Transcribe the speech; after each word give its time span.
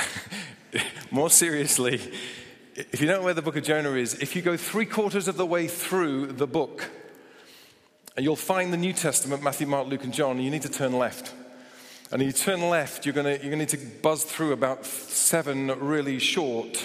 More 1.10 1.30
seriously, 1.30 2.00
if 2.74 3.00
you 3.00 3.06
don't 3.06 3.20
know 3.20 3.24
where 3.24 3.34
the 3.34 3.42
book 3.42 3.56
of 3.56 3.64
Jonah 3.64 3.92
is, 3.94 4.14
if 4.14 4.36
you 4.36 4.42
go 4.42 4.56
three 4.56 4.86
quarters 4.86 5.28
of 5.28 5.36
the 5.36 5.46
way 5.46 5.66
through 5.66 6.26
the 6.28 6.46
book, 6.46 6.88
you'll 8.16 8.36
find 8.36 8.72
the 8.72 8.76
New 8.76 8.92
Testament 8.92 9.42
Matthew, 9.42 9.66
Mark, 9.66 9.88
Luke, 9.88 10.04
and 10.04 10.12
John. 10.12 10.40
You 10.40 10.50
need 10.50 10.62
to 10.62 10.68
turn 10.68 10.92
left. 10.92 11.34
And 12.10 12.22
if 12.22 12.26
you 12.26 12.32
turn 12.32 12.68
left, 12.70 13.04
you're 13.04 13.14
going 13.14 13.26
to, 13.26 13.32
you're 13.32 13.54
going 13.54 13.66
to 13.66 13.76
need 13.76 13.84
to 13.84 14.00
buzz 14.00 14.24
through 14.24 14.52
about 14.52 14.86
seven 14.86 15.68
really 15.80 16.18
short 16.18 16.82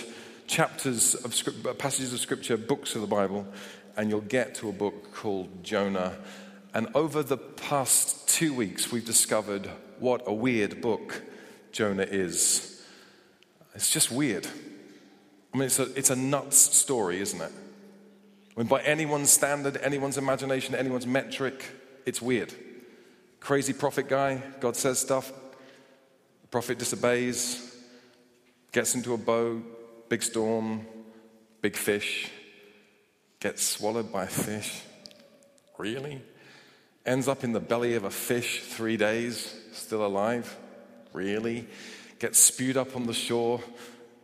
chapters 0.48 1.16
of 1.16 1.34
script, 1.34 1.66
uh, 1.66 1.74
passages 1.74 2.14
of 2.14 2.20
scripture, 2.20 2.58
books 2.58 2.96
of 2.96 3.02
the 3.02 3.08
Bible, 3.08 3.48
and 3.96 4.10
you'll 4.10 4.22
get 4.22 4.56
to 4.56 4.70
a 4.70 4.74
book 4.74 5.14
called 5.14 5.64
Jonah. 5.64 6.18
And 6.74 6.88
over 6.96 7.24
the 7.24 7.38
past 7.38 8.28
two 8.28 8.54
weeks, 8.54 8.92
we've 8.92 9.06
discovered 9.06 9.70
what 10.00 10.24
a 10.26 10.34
weird 10.34 10.82
book 10.82 11.22
Jonah 11.72 12.04
is. 12.04 12.73
It's 13.76 13.90
just 13.90 14.12
weird. 14.12 14.48
I 15.54 15.58
mean, 15.58 15.66
it's 15.66 15.80
a, 15.80 15.84
it's 15.96 16.10
a 16.10 16.16
nuts 16.16 16.58
story, 16.58 17.20
isn't 17.22 17.42
it? 17.42 17.52
I 18.56 18.60
mean, 18.60 18.68
by 18.68 18.82
anyone's 18.82 19.32
standard, 19.32 19.78
anyone's 19.78 20.18
imagination, 20.18 20.76
anyone's 20.76 21.08
metric, 21.08 21.66
it's 22.06 22.22
weird. 22.22 22.54
Crazy 23.40 23.74
prophet 23.74 24.08
guy, 24.08 24.42
God 24.60 24.76
says 24.76 25.00
stuff, 25.00 25.32
the 26.42 26.48
prophet 26.48 26.78
disobeys, 26.78 27.76
gets 28.72 28.96
into 28.96 29.14
a 29.14 29.18
boat, 29.18 30.10
big 30.10 30.22
storm, 30.22 30.86
big 31.62 31.76
fish, 31.76 32.30
gets 33.40 33.64
swallowed 33.64 34.12
by 34.12 34.24
a 34.24 34.28
fish. 34.28 34.82
Really? 35.78 36.22
Ends 37.06 37.28
up 37.28 37.44
in 37.44 37.54
the 37.54 37.60
belly 37.60 37.96
of 37.96 38.04
a 38.04 38.12
fish 38.12 38.62
three 38.62 38.98
days, 38.98 39.54
still 39.74 40.06
alive. 40.06 40.56
Really? 41.12 41.68
Gets 42.24 42.40
spewed 42.40 42.78
up 42.78 42.96
on 42.96 43.06
the 43.06 43.14
shore, 43.14 43.60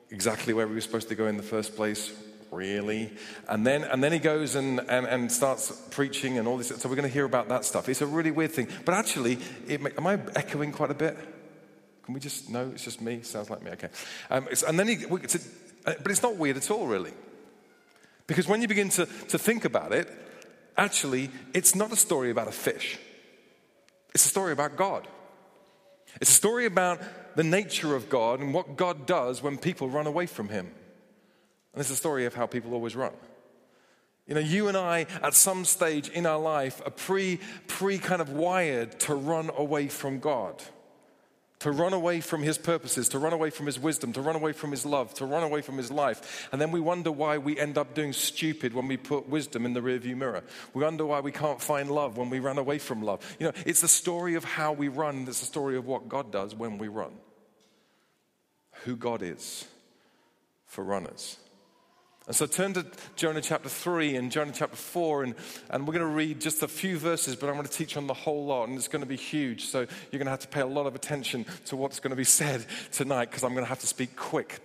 exactly 0.10 0.54
where 0.54 0.66
we 0.66 0.74
were 0.74 0.80
supposed 0.80 1.10
to 1.10 1.16
go 1.16 1.28
in 1.28 1.36
the 1.36 1.44
first 1.44 1.76
place. 1.76 2.14
Really? 2.50 3.12
And 3.50 3.68
then, 3.68 3.84
and 3.84 4.02
then 4.02 4.14
he 4.14 4.20
goes 4.20 4.56
and, 4.56 4.80
and, 4.80 5.06
and 5.06 5.30
starts 5.30 5.70
preaching 5.92 6.38
and 6.38 6.48
all 6.48 6.56
this. 6.56 6.70
So 6.70 6.88
we're 6.88 6.96
going 6.96 7.10
to 7.10 7.14
hear 7.14 7.26
about 7.26 7.50
that 7.50 7.66
stuff. 7.66 7.90
It's 7.90 8.02
a 8.02 8.08
really 8.08 8.32
weird 8.32 8.54
thing. 8.54 8.70
But 8.86 8.94
actually, 8.94 9.40
it, 9.68 9.82
am 9.98 10.08
I 10.08 10.18
echoing 10.34 10.72
quite 10.72 10.92
a 10.92 10.94
bit? 10.94 11.18
Can 12.06 12.14
we 12.14 12.22
just, 12.22 12.50
no, 12.50 12.72
it's 12.74 12.86
just 12.86 13.02
me? 13.02 13.22
Sounds 13.22 13.50
like 13.50 13.62
me, 13.62 13.72
okay. 13.72 13.90
Um, 14.30 14.48
and 14.66 14.80
then 14.80 14.88
he, 14.88 14.94
it's 14.94 15.36
a, 15.36 15.40
uh, 15.86 15.94
but 16.02 16.10
it's 16.10 16.24
not 16.24 16.38
weird 16.38 16.56
at 16.56 16.72
all, 16.72 16.88
really. 16.88 17.12
Because 18.28 18.48
when 18.48 18.62
you 18.62 18.70
begin 18.70 18.88
to, 18.92 19.08
to 19.28 19.38
think 19.38 19.66
about 19.66 19.92
it, 19.92 20.08
actually, 20.78 21.32
it's 21.54 21.76
not 21.76 21.92
a 21.92 21.98
story 21.98 22.32
about 22.32 22.48
a 22.48 22.54
fish, 22.54 22.98
it's 24.14 24.26
a 24.26 24.30
story 24.30 24.54
about 24.54 24.78
God. 24.78 25.06
It's 26.22 26.32
a 26.32 26.34
story 26.34 26.66
about 26.66 27.02
the 27.36 27.44
nature 27.44 27.96
of 27.96 28.10
God 28.10 28.40
and 28.40 28.54
what 28.54 28.76
God 28.76 29.06
does 29.06 29.42
when 29.42 29.58
people 29.58 29.90
run 29.90 30.08
away 30.08 30.26
from 30.26 30.50
Him. 30.50 30.72
And 31.74 31.82
it's 31.82 31.90
a 31.90 31.96
story 31.96 32.26
of 32.26 32.34
how 32.34 32.46
people 32.46 32.74
always 32.74 32.96
run. 32.96 33.14
You 34.28 34.36
know, 34.36 34.42
you 34.42 34.68
and 34.68 34.78
I, 34.78 35.08
at 35.24 35.34
some 35.34 35.66
stage 35.66 36.10
in 36.10 36.26
our 36.26 36.40
life, 36.40 36.82
are 36.86 36.92
pre, 36.92 37.40
pre 37.68 37.98
kind 37.98 38.22
of 38.22 38.30
wired 38.30 39.00
to 39.02 39.16
run 39.16 39.50
away 39.56 39.88
from 39.88 40.20
God 40.20 40.62
to 41.60 41.72
run 41.72 41.92
away 41.92 42.22
from 42.22 42.42
his 42.42 42.58
purposes, 42.58 43.10
to 43.10 43.20
run 43.20 43.34
away 43.34 43.50
from 43.50 43.66
his 43.66 43.78
wisdom, 43.78 44.14
to 44.14 44.22
run 44.22 44.36
away 44.36 44.54
from 44.54 44.72
his 44.72 44.86
love, 44.86 45.14
to 45.16 45.26
run 45.26 45.44
away 45.44 45.62
from 45.62 45.78
his 45.78 45.92
life. 45.92 46.48
And 46.52 46.62
then 46.62 46.72
we 46.72 46.80
wonder 46.80 47.12
why 47.12 47.38
we 47.38 47.60
end 47.60 47.78
up 47.78 47.94
doing 47.94 48.14
stupid 48.14 48.74
when 48.74 48.88
we 48.88 48.96
put 48.96 49.28
wisdom 49.28 49.66
in 49.66 49.74
the 49.74 49.82
rearview 49.82 50.16
mirror. 50.16 50.44
We 50.74 50.84
wonder 50.84 51.06
why 51.06 51.20
we 51.20 51.34
can't 51.34 51.62
find 51.62 51.92
love 51.92 52.18
when 52.18 52.30
we 52.30 52.40
run 52.40 52.58
away 52.58 52.80
from 52.80 53.04
love. 53.04 53.20
You 53.40 53.48
know, 53.48 53.54
it's 53.66 53.82
the 53.82 53.90
story 53.90 54.36
of 54.36 54.46
how 54.46 54.72
we 54.72 54.88
run, 54.88 55.26
it's 55.28 55.42
the 55.42 55.46
story 55.46 55.76
of 55.76 55.86
what 55.86 56.08
God 56.08 56.32
does 56.32 56.56
when 56.56 56.78
we 56.78 56.88
run. 56.88 57.12
Who 58.86 58.96
God 58.96 59.22
is 59.22 59.66
for 60.66 60.84
runners. 60.84 61.38
And 62.28 62.36
so 62.36 62.46
turn 62.46 62.74
to 62.74 62.86
Jonah 63.16 63.42
chapter 63.42 63.70
3 63.70 64.16
and 64.16 64.32
Jonah 64.32 64.52
chapter 64.54 64.76
4, 64.76 65.24
and, 65.24 65.36
and 65.72 65.88
we're 65.88 65.94
going 65.94 66.06
to 66.06 66.14
read 66.14 66.40
just 66.40 66.62
a 66.62 66.68
few 66.68 66.98
verses, 66.98 67.36
but 67.36 67.50
I'm 67.50 67.56
going 67.56 67.66
to 67.66 67.72
teach 67.72 67.98
on 67.98 68.06
the 68.06 68.14
whole 68.14 68.46
lot, 68.46 68.70
and 68.70 68.78
it's 68.78 68.88
going 68.88 69.02
to 69.02 69.08
be 69.08 69.16
huge. 69.16 69.66
So 69.66 69.80
you're 69.80 70.20
going 70.20 70.26
to 70.26 70.32
have 70.32 70.42
to 70.42 70.48
pay 70.48 70.62
a 70.62 70.68
lot 70.68 70.86
of 70.86 70.94
attention 70.94 71.46
to 71.66 71.76
what's 71.76 72.00
going 72.00 72.12
to 72.12 72.16
be 72.16 72.24
said 72.24 72.66
tonight, 72.92 73.26
because 73.32 73.44
I'm 73.44 73.54
going 73.54 73.66
to 73.66 73.70
have 73.70 73.80
to 73.80 73.88
speak 73.88 74.16
quick. 74.16 74.60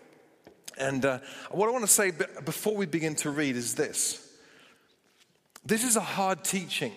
And 0.76 1.04
uh, 1.04 1.20
what 1.50 1.68
I 1.68 1.72
want 1.72 1.84
to 1.84 1.90
say 1.90 2.12
before 2.44 2.76
we 2.76 2.86
begin 2.86 3.14
to 3.16 3.30
read 3.30 3.56
is 3.56 3.74
this 3.74 4.20
this 5.64 5.84
is 5.84 5.96
a 5.96 6.00
hard 6.00 6.44
teaching. 6.44 6.92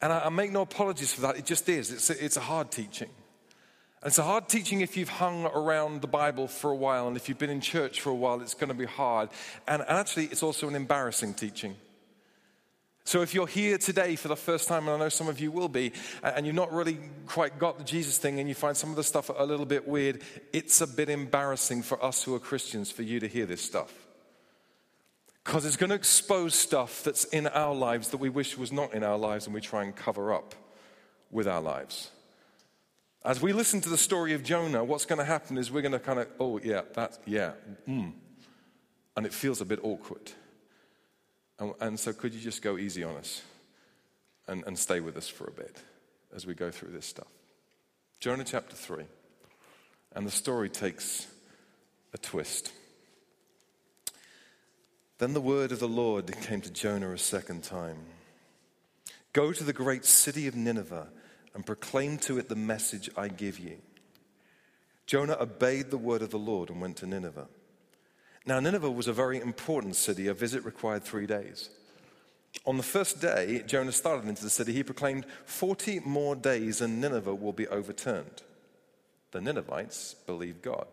And 0.00 0.12
I, 0.12 0.20
I 0.20 0.28
make 0.30 0.50
no 0.50 0.62
apologies 0.62 1.12
for 1.12 1.22
that, 1.22 1.36
it 1.36 1.44
just 1.44 1.68
is. 1.68 1.92
It's 1.92 2.10
a, 2.10 2.24
it's 2.24 2.36
a 2.36 2.40
hard 2.40 2.70
teaching. 2.70 3.10
It's 4.02 4.18
a 4.18 4.22
hard 4.22 4.48
teaching 4.48 4.80
if 4.80 4.96
you've 4.96 5.10
hung 5.10 5.44
around 5.44 6.00
the 6.00 6.06
Bible 6.06 6.48
for 6.48 6.70
a 6.70 6.74
while, 6.74 7.06
and 7.06 7.18
if 7.18 7.28
you've 7.28 7.38
been 7.38 7.50
in 7.50 7.60
church 7.60 8.00
for 8.00 8.08
a 8.08 8.14
while, 8.14 8.40
it's 8.40 8.54
going 8.54 8.68
to 8.68 8.74
be 8.74 8.86
hard. 8.86 9.28
And, 9.68 9.82
and 9.82 9.98
actually, 9.98 10.26
it's 10.26 10.42
also 10.42 10.68
an 10.68 10.74
embarrassing 10.74 11.34
teaching. 11.34 11.76
So, 13.04 13.20
if 13.20 13.34
you're 13.34 13.46
here 13.46 13.76
today 13.76 14.16
for 14.16 14.28
the 14.28 14.36
first 14.36 14.68
time, 14.68 14.88
and 14.88 14.96
I 14.96 14.98
know 14.98 15.10
some 15.10 15.28
of 15.28 15.38
you 15.38 15.50
will 15.50 15.68
be, 15.68 15.92
and 16.22 16.46
you've 16.46 16.54
not 16.54 16.72
really 16.72 16.98
quite 17.26 17.58
got 17.58 17.76
the 17.76 17.84
Jesus 17.84 18.16
thing, 18.16 18.40
and 18.40 18.48
you 18.48 18.54
find 18.54 18.74
some 18.74 18.88
of 18.88 18.96
the 18.96 19.04
stuff 19.04 19.30
a 19.36 19.44
little 19.44 19.66
bit 19.66 19.86
weird, 19.86 20.22
it's 20.54 20.80
a 20.80 20.86
bit 20.86 21.10
embarrassing 21.10 21.82
for 21.82 22.02
us 22.02 22.22
who 22.22 22.34
are 22.34 22.38
Christians 22.38 22.90
for 22.90 23.02
you 23.02 23.20
to 23.20 23.28
hear 23.28 23.44
this 23.44 23.60
stuff. 23.60 23.92
Because 25.44 25.66
it's 25.66 25.76
going 25.76 25.90
to 25.90 25.96
expose 25.96 26.54
stuff 26.54 27.02
that's 27.02 27.24
in 27.24 27.48
our 27.48 27.74
lives 27.74 28.08
that 28.10 28.18
we 28.18 28.30
wish 28.30 28.56
was 28.56 28.72
not 28.72 28.94
in 28.94 29.02
our 29.02 29.18
lives, 29.18 29.44
and 29.44 29.54
we 29.54 29.60
try 29.60 29.82
and 29.82 29.94
cover 29.94 30.32
up 30.32 30.54
with 31.30 31.46
our 31.46 31.60
lives. 31.60 32.10
As 33.22 33.42
we 33.42 33.52
listen 33.52 33.82
to 33.82 33.90
the 33.90 33.98
story 33.98 34.32
of 34.32 34.42
Jonah, 34.42 34.82
what's 34.82 35.04
going 35.04 35.18
to 35.18 35.24
happen 35.24 35.58
is 35.58 35.70
we're 35.70 35.82
going 35.82 35.92
to 35.92 35.98
kind 35.98 36.20
of, 36.20 36.28
oh, 36.40 36.58
yeah, 36.58 36.82
that's, 36.94 37.18
yeah, 37.26 37.52
mm. 37.86 38.12
And 39.16 39.26
it 39.26 39.34
feels 39.34 39.60
a 39.60 39.66
bit 39.66 39.80
awkward. 39.82 40.32
And, 41.58 41.74
and, 41.80 42.00
so, 42.00 42.14
could 42.14 42.32
you 42.32 42.40
just 42.40 42.62
go 42.62 42.78
easy 42.78 43.04
on 43.04 43.16
us 43.16 43.42
and, 44.48 44.64
and 44.66 44.78
stay 44.78 45.00
with 45.00 45.18
us 45.18 45.28
for 45.28 45.46
a 45.46 45.50
bit 45.50 45.82
as 46.34 46.46
we 46.46 46.54
go 46.54 46.70
through 46.70 46.92
this 46.92 47.04
stuff? 47.04 47.28
Jonah 48.20 48.44
chapter 48.44 48.74
3. 48.74 49.04
And 50.14 50.26
the 50.26 50.30
story 50.30 50.70
takes 50.70 51.26
a 52.14 52.18
twist. 52.18 52.72
Then 55.18 55.34
the 55.34 55.40
word 55.42 55.72
of 55.72 55.78
the 55.78 55.88
Lord 55.88 56.34
came 56.40 56.62
to 56.62 56.72
Jonah 56.72 57.12
a 57.12 57.18
second 57.18 57.64
time 57.64 57.98
Go 59.32 59.52
to 59.52 59.62
the 59.62 59.72
great 59.72 60.04
city 60.04 60.48
of 60.48 60.56
Nineveh 60.56 61.06
and 61.54 61.66
proclaim 61.66 62.18
to 62.18 62.38
it 62.38 62.48
the 62.48 62.56
message 62.56 63.10
I 63.16 63.28
give 63.28 63.58
you. 63.58 63.78
Jonah 65.06 65.36
obeyed 65.40 65.90
the 65.90 65.98
word 65.98 66.22
of 66.22 66.30
the 66.30 66.38
Lord 66.38 66.70
and 66.70 66.80
went 66.80 66.96
to 66.98 67.06
Nineveh. 67.06 67.48
Now, 68.46 68.60
Nineveh 68.60 68.90
was 68.90 69.08
a 69.08 69.12
very 69.12 69.40
important 69.40 69.96
city. 69.96 70.28
A 70.28 70.34
visit 70.34 70.64
required 70.64 71.02
three 71.02 71.26
days. 71.26 71.70
On 72.64 72.76
the 72.76 72.82
first 72.82 73.20
day, 73.20 73.62
Jonah 73.66 73.92
started 73.92 74.28
into 74.28 74.42
the 74.42 74.50
city. 74.50 74.72
He 74.72 74.82
proclaimed, 74.82 75.26
40 75.44 76.00
more 76.00 76.34
days 76.34 76.80
and 76.80 77.00
Nineveh 77.00 77.34
will 77.34 77.52
be 77.52 77.68
overturned. 77.68 78.42
The 79.32 79.40
Ninevites 79.40 80.14
believed 80.26 80.62
God. 80.62 80.86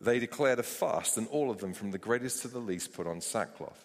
They 0.00 0.18
declared 0.18 0.58
a 0.58 0.64
fast, 0.64 1.16
and 1.16 1.28
all 1.28 1.50
of 1.50 1.58
them, 1.58 1.72
from 1.72 1.92
the 1.92 1.98
greatest 1.98 2.42
to 2.42 2.48
the 2.48 2.58
least, 2.58 2.92
put 2.92 3.06
on 3.06 3.20
sackcloth. 3.20 3.84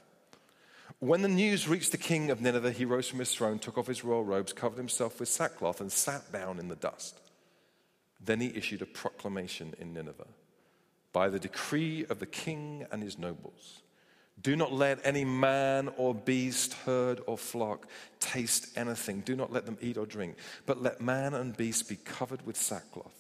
When 1.00 1.22
the 1.22 1.30
news 1.30 1.68
reached 1.68 1.94
the 1.94 1.98
king 1.98 2.30
of 2.30 2.42
Nineveh, 2.42 2.72
he 2.72 2.84
rose 2.84 3.07
from 3.07 3.19
his 3.19 3.34
throne, 3.34 3.57
took 3.57 3.78
off 3.78 3.88
his 3.88 4.04
royal 4.04 4.25
robes, 4.25 4.51
covered 4.51 4.78
himself 4.78 5.19
with 5.19 5.30
sackcloth, 5.30 5.80
and 5.80 5.92
sat 5.92 6.31
down 6.31 6.60
in 6.60 6.68
the 6.68 6.75
dust. 6.75 7.18
Then 8.19 8.42
he 8.42 8.56
issued 8.56 8.81
a 8.81 8.86
proclamation 8.86 9.74
in 9.80 9.94
Nineveh 9.94 10.28
by 11.13 11.30
the 11.30 11.40
decree 11.40 12.06
of 12.10 12.19
the 12.19 12.25
king 12.25 12.86
and 12.92 13.01
his 13.01 13.18
nobles. 13.18 13.81
Do 14.42 14.56
not 14.56 14.72
let 14.72 15.00
any 15.06 15.25
man 15.25 15.90
or 15.98 16.13
beast, 16.13 16.74
herd 16.86 17.22
or 17.28 17.38
flock 17.38 17.88
taste 18.19 18.78
anything. 18.78 19.22
Do 19.22 19.36
not 19.36 19.52
let 19.52 19.66
them 19.66 19.78
eat 19.81 19.98
or 19.98 20.06
drink, 20.06 20.36
but 20.66 20.81
let 20.81 21.02
man 21.02 21.34
and 21.34 21.56
beast 21.56 21.90
be 21.90 21.95
covered 21.95 22.45
with 22.45 22.56
sackcloth. 22.57 23.16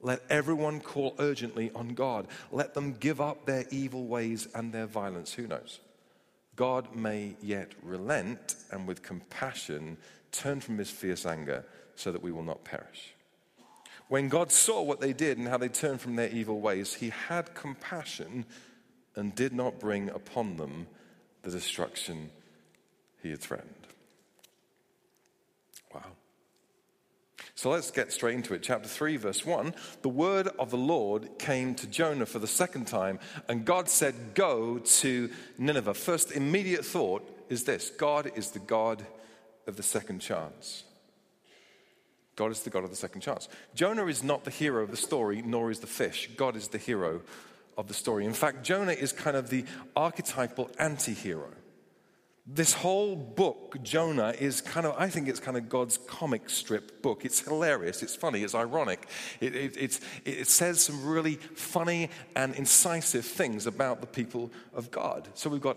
Let 0.00 0.22
everyone 0.30 0.80
call 0.80 1.16
urgently 1.18 1.70
on 1.74 1.94
God. 1.94 2.28
Let 2.52 2.74
them 2.74 2.94
give 2.94 3.20
up 3.20 3.44
their 3.44 3.64
evil 3.70 4.06
ways 4.06 4.46
and 4.54 4.72
their 4.72 4.86
violence. 4.86 5.32
Who 5.34 5.48
knows? 5.48 5.80
God 6.58 6.96
may 6.96 7.36
yet 7.40 7.70
relent 7.84 8.56
and 8.72 8.88
with 8.88 9.00
compassion 9.00 9.96
turn 10.32 10.60
from 10.60 10.76
his 10.76 10.90
fierce 10.90 11.24
anger 11.24 11.64
so 11.94 12.10
that 12.10 12.20
we 12.20 12.32
will 12.32 12.42
not 12.42 12.64
perish. 12.64 13.14
When 14.08 14.28
God 14.28 14.50
saw 14.50 14.82
what 14.82 15.00
they 15.00 15.12
did 15.12 15.38
and 15.38 15.46
how 15.46 15.58
they 15.58 15.68
turned 15.68 16.00
from 16.00 16.16
their 16.16 16.28
evil 16.30 16.60
ways, 16.60 16.94
he 16.94 17.10
had 17.10 17.54
compassion 17.54 18.44
and 19.14 19.36
did 19.36 19.52
not 19.52 19.78
bring 19.78 20.10
upon 20.10 20.56
them 20.56 20.88
the 21.42 21.50
destruction 21.52 22.30
he 23.22 23.30
had 23.30 23.40
threatened. 23.40 23.77
So 27.58 27.70
let's 27.70 27.90
get 27.90 28.12
straight 28.12 28.36
into 28.36 28.54
it. 28.54 28.62
Chapter 28.62 28.88
3, 28.88 29.16
verse 29.16 29.44
1. 29.44 29.74
The 30.02 30.08
word 30.08 30.46
of 30.60 30.70
the 30.70 30.76
Lord 30.76 31.40
came 31.40 31.74
to 31.74 31.88
Jonah 31.88 32.24
for 32.24 32.38
the 32.38 32.46
second 32.46 32.86
time, 32.86 33.18
and 33.48 33.64
God 33.64 33.88
said, 33.88 34.14
Go 34.34 34.78
to 34.78 35.28
Nineveh. 35.58 35.94
First 35.94 36.30
immediate 36.30 36.84
thought 36.84 37.28
is 37.48 37.64
this 37.64 37.90
God 37.90 38.30
is 38.36 38.52
the 38.52 38.60
God 38.60 39.04
of 39.66 39.76
the 39.76 39.82
second 39.82 40.20
chance. 40.20 40.84
God 42.36 42.52
is 42.52 42.60
the 42.60 42.70
God 42.70 42.84
of 42.84 42.90
the 42.90 42.96
second 42.96 43.22
chance. 43.22 43.48
Jonah 43.74 44.06
is 44.06 44.22
not 44.22 44.44
the 44.44 44.52
hero 44.52 44.84
of 44.84 44.92
the 44.92 44.96
story, 44.96 45.42
nor 45.42 45.72
is 45.72 45.80
the 45.80 45.88
fish. 45.88 46.30
God 46.36 46.54
is 46.54 46.68
the 46.68 46.78
hero 46.78 47.22
of 47.76 47.88
the 47.88 47.94
story. 47.94 48.24
In 48.24 48.34
fact, 48.34 48.62
Jonah 48.62 48.92
is 48.92 49.10
kind 49.10 49.36
of 49.36 49.50
the 49.50 49.64
archetypal 49.96 50.70
anti 50.78 51.12
hero. 51.12 51.50
This 52.50 52.72
whole 52.72 53.14
book, 53.14 53.76
Jonah, 53.82 54.34
is 54.38 54.62
kind 54.62 54.86
of, 54.86 54.94
I 54.98 55.10
think 55.10 55.28
it's 55.28 55.38
kind 55.38 55.58
of 55.58 55.68
God's 55.68 55.98
comic 55.98 56.48
strip 56.48 57.02
book. 57.02 57.26
It's 57.26 57.40
hilarious, 57.40 58.02
it's 58.02 58.16
funny, 58.16 58.42
it's 58.42 58.54
ironic. 58.54 59.06
It, 59.38 59.54
it, 59.54 60.00
it 60.24 60.48
says 60.48 60.80
some 60.80 61.04
really 61.04 61.34
funny 61.34 62.08
and 62.34 62.54
incisive 62.54 63.26
things 63.26 63.66
about 63.66 64.00
the 64.00 64.06
people 64.06 64.50
of 64.72 64.90
God. 64.90 65.28
So 65.34 65.50
we've 65.50 65.60
got 65.60 65.76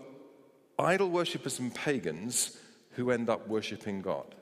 idol 0.78 1.10
worshippers 1.10 1.58
and 1.58 1.74
pagans 1.74 2.56
who 2.92 3.10
end 3.10 3.28
up 3.28 3.46
worshiping 3.48 4.00
God. 4.00 4.34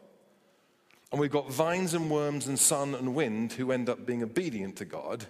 And 1.10 1.20
we've 1.20 1.32
got 1.32 1.50
vines 1.50 1.94
and 1.94 2.08
worms 2.08 2.46
and 2.46 2.56
sun 2.56 2.94
and 2.94 3.12
wind 3.16 3.54
who 3.54 3.72
end 3.72 3.88
up 3.88 4.06
being 4.06 4.22
obedient 4.22 4.76
to 4.76 4.84
God. 4.84 5.26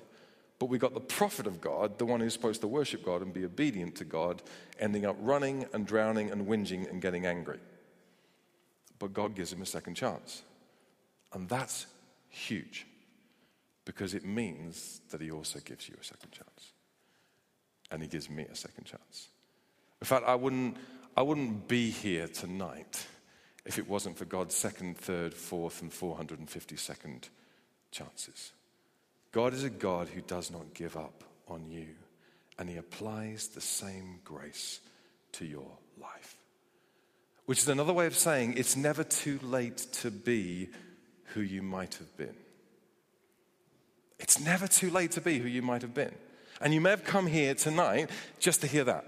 But 0.61 0.69
we 0.69 0.79
got 0.79 0.93
the 0.93 1.01
prophet 1.01 1.47
of 1.47 1.61
God, 1.61 1.99
the 1.99 2.05
one 2.05 2.21
who's 2.21 2.35
supposed 2.35 2.61
to 2.61 2.69
worship 2.69 3.03
God 3.03 3.23
and 3.23 3.33
be 3.33 3.47
obedient 3.47 3.97
to 3.97 4.05
God, 4.05 4.43
ending 4.79 5.07
up 5.07 5.17
running 5.19 5.65
and 5.73 5.87
drowning 5.87 6.31
and 6.31 6.47
whinging 6.47 6.89
and 6.89 7.01
getting 7.01 7.25
angry. 7.25 7.59
But 8.99 9.15
God 9.15 9.35
gives 9.35 9.51
him 9.51 9.63
a 9.63 9.67
second 9.67 9.95
chance. 9.95 10.43
And 11.33 11.49
that's 11.49 11.87
huge 12.29 12.87
because 13.87 14.13
it 14.13 14.27
means 14.27 15.01
that 15.11 15.23
he 15.23 15.31
also 15.31 15.61
gives 15.61 15.89
you 15.89 15.97
a 15.99 16.05
second 16.05 16.31
chance. 16.31 16.73
And 17.91 18.03
he 18.03 18.09
gives 18.09 18.29
me 18.29 18.45
a 18.45 18.55
second 18.55 18.85
chance. 18.85 19.29
In 20.03 20.07
fact, 20.07 20.27
I 20.29 20.35
wouldn't, 20.35 20.77
I 21.17 21.23
wouldn't 21.23 21.69
be 21.69 21.89
here 21.89 22.29
tonight 22.29 23.07
if 23.65 23.79
it 23.79 23.89
wasn't 23.89 24.19
for 24.19 24.27
God's 24.27 24.55
second, 24.55 24.99
third, 24.99 25.33
fourth, 25.33 25.81
and 25.81 25.91
452nd 25.91 27.31
chances. 27.91 28.53
God 29.33 29.55
is 29.55 29.65
a 29.65 29.71
God 29.71 30.09
who 30.09 30.21
does 30.21 30.51
not 30.51 30.75
give 30.75 30.97
up 30.97 31.25
on 31.49 31.69
you, 31.69 31.89
and 32.59 32.69
He 32.69 32.77
applies 32.77 33.49
the 33.49 33.61
same 33.61 34.21
grace 34.25 34.81
to 35.33 35.45
your 35.45 35.71
life. 36.01 36.37
Which 37.47 37.61
is 37.61 37.69
another 37.69 37.93
way 37.93 38.07
of 38.07 38.17
saying 38.17 38.55
it's 38.57 38.77
never 38.77 39.05
too 39.05 39.39
late 39.43 39.79
to 39.93 40.11
be 40.11 40.69
who 41.35 41.41
you 41.41 41.63
might 41.63 41.95
have 41.95 42.17
been. 42.17 42.37
It's 44.19 44.39
never 44.39 44.69
too 44.69 44.91
late 44.91 45.13
to 45.13 45.21
be 45.21 45.39
who 45.39 45.49
you 45.49 45.63
might 45.63 45.83
have 45.83 45.95
been. 45.95 46.15
And 46.61 46.75
you 46.75 46.81
may 46.81 46.91
have 46.91 47.05
come 47.05 47.27
here 47.27 47.55
tonight 47.55 48.11
just 48.39 48.61
to 48.61 48.67
hear 48.67 48.85
that. 48.85 49.05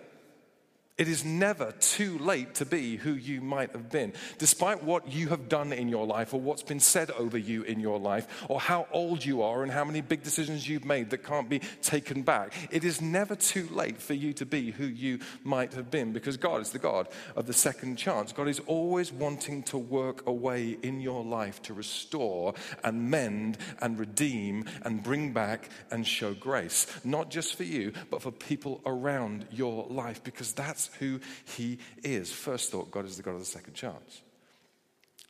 It 0.98 1.08
is 1.08 1.24
never 1.24 1.72
too 1.72 2.18
late 2.18 2.56
to 2.56 2.66
be 2.66 2.96
who 2.96 3.14
you 3.14 3.40
might 3.40 3.72
have 3.72 3.88
been. 3.88 4.12
Despite 4.36 4.84
what 4.84 5.10
you 5.10 5.28
have 5.28 5.48
done 5.48 5.72
in 5.72 5.88
your 5.88 6.06
life 6.06 6.34
or 6.34 6.40
what's 6.40 6.62
been 6.62 6.80
said 6.80 7.10
over 7.12 7.38
you 7.38 7.62
in 7.62 7.80
your 7.80 7.98
life 7.98 8.44
or 8.46 8.60
how 8.60 8.86
old 8.92 9.24
you 9.24 9.40
are 9.40 9.62
and 9.62 9.72
how 9.72 9.86
many 9.86 10.02
big 10.02 10.22
decisions 10.22 10.68
you've 10.68 10.84
made 10.84 11.08
that 11.08 11.24
can't 11.24 11.48
be 11.48 11.60
taken 11.80 12.20
back, 12.20 12.52
it 12.70 12.84
is 12.84 13.00
never 13.00 13.34
too 13.34 13.66
late 13.70 14.02
for 14.02 14.12
you 14.12 14.34
to 14.34 14.44
be 14.44 14.70
who 14.70 14.84
you 14.84 15.20
might 15.44 15.72
have 15.72 15.90
been 15.90 16.12
because 16.12 16.36
God 16.36 16.60
is 16.60 16.70
the 16.70 16.78
God 16.78 17.08
of 17.36 17.46
the 17.46 17.54
second 17.54 17.96
chance. 17.96 18.32
God 18.32 18.48
is 18.48 18.60
always 18.66 19.10
wanting 19.10 19.62
to 19.64 19.78
work 19.78 20.26
away 20.26 20.76
in 20.82 21.00
your 21.00 21.24
life 21.24 21.62
to 21.62 21.74
restore 21.74 22.52
and 22.84 23.10
mend 23.10 23.56
and 23.80 23.98
redeem 23.98 24.66
and 24.82 25.02
bring 25.02 25.32
back 25.32 25.70
and 25.90 26.06
show 26.06 26.34
grace, 26.34 26.86
not 27.02 27.30
just 27.30 27.56
for 27.56 27.64
you, 27.64 27.94
but 28.10 28.20
for 28.20 28.30
people 28.30 28.82
around 28.84 29.46
your 29.50 29.86
life 29.88 30.22
because 30.22 30.52
that's 30.52 30.81
that's 30.82 30.96
who 30.96 31.20
he 31.56 31.78
is. 32.02 32.32
First 32.32 32.70
thought, 32.70 32.90
God 32.90 33.04
is 33.04 33.16
the 33.16 33.22
God 33.22 33.34
of 33.34 33.40
the 33.40 33.44
second 33.44 33.74
chance. 33.74 34.22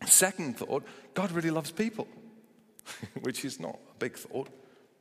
Second 0.07 0.59
thought, 0.59 0.85
God 1.15 1.31
really 1.33 1.51
loves 1.51 1.71
people, 1.71 2.09
which 3.23 3.45
is 3.45 3.61
not 3.61 3.79
a 3.91 3.99
big 3.99 4.17
thought, 4.17 4.49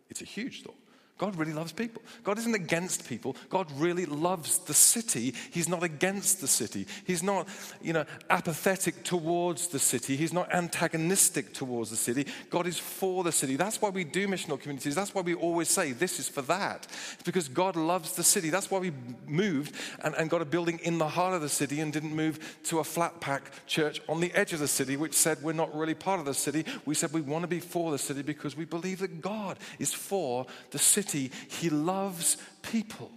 it's 0.09 0.21
a 0.21 0.25
huge 0.25 0.63
thought. 0.63 0.75
God 1.21 1.35
really 1.35 1.53
loves 1.53 1.71
people. 1.71 2.01
God 2.23 2.39
isn't 2.39 2.55
against 2.55 3.07
people. 3.07 3.35
God 3.51 3.67
really 3.77 4.07
loves 4.07 4.57
the 4.57 4.73
city. 4.73 5.35
He's 5.51 5.69
not 5.69 5.83
against 5.83 6.41
the 6.41 6.47
city. 6.47 6.87
He's 7.05 7.21
not, 7.21 7.47
you 7.79 7.93
know, 7.93 8.05
apathetic 8.31 9.03
towards 9.03 9.67
the 9.67 9.77
city. 9.77 10.15
He's 10.15 10.33
not 10.33 10.51
antagonistic 10.51 11.53
towards 11.53 11.91
the 11.91 11.95
city. 11.95 12.25
God 12.49 12.65
is 12.65 12.79
for 12.79 13.23
the 13.23 13.31
city. 13.31 13.55
That's 13.55 13.79
why 13.79 13.89
we 13.89 14.03
do 14.03 14.27
missional 14.27 14.59
communities. 14.59 14.95
That's 14.95 15.13
why 15.13 15.21
we 15.21 15.35
always 15.35 15.69
say 15.69 15.91
this 15.91 16.17
is 16.17 16.27
for 16.27 16.41
that. 16.41 16.87
It's 17.13 17.23
because 17.23 17.47
God 17.47 17.75
loves 17.75 18.13
the 18.13 18.23
city. 18.23 18.49
That's 18.49 18.71
why 18.71 18.79
we 18.79 18.91
moved 19.27 19.75
and, 20.03 20.15
and 20.15 20.27
got 20.27 20.41
a 20.41 20.45
building 20.45 20.79
in 20.81 20.97
the 20.97 21.07
heart 21.07 21.35
of 21.35 21.41
the 21.41 21.49
city 21.49 21.81
and 21.81 21.93
didn't 21.93 22.15
move 22.15 22.57
to 22.63 22.79
a 22.79 22.83
flat 22.83 23.21
pack 23.21 23.51
church 23.67 24.01
on 24.09 24.21
the 24.21 24.33
edge 24.33 24.53
of 24.53 24.59
the 24.59 24.67
city, 24.67 24.97
which 24.97 25.13
said 25.13 25.37
we're 25.43 25.53
not 25.53 25.75
really 25.75 25.93
part 25.93 26.19
of 26.19 26.25
the 26.25 26.33
city. 26.33 26.65
We 26.83 26.95
said 26.95 27.13
we 27.13 27.21
want 27.21 27.43
to 27.43 27.47
be 27.47 27.59
for 27.59 27.91
the 27.91 27.99
city 27.99 28.23
because 28.23 28.57
we 28.57 28.65
believe 28.65 28.97
that 29.01 29.21
God 29.21 29.59
is 29.77 29.93
for 29.93 30.47
the 30.71 30.79
city 30.79 31.10
he 31.11 31.69
loves 31.69 32.37
people. 32.61 33.11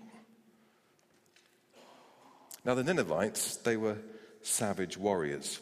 Now, 2.65 2.75
the 2.75 2.83
Ninevites, 2.83 3.57
they 3.57 3.77
were 3.77 3.99
savage 4.43 4.97
warriors. 4.97 5.61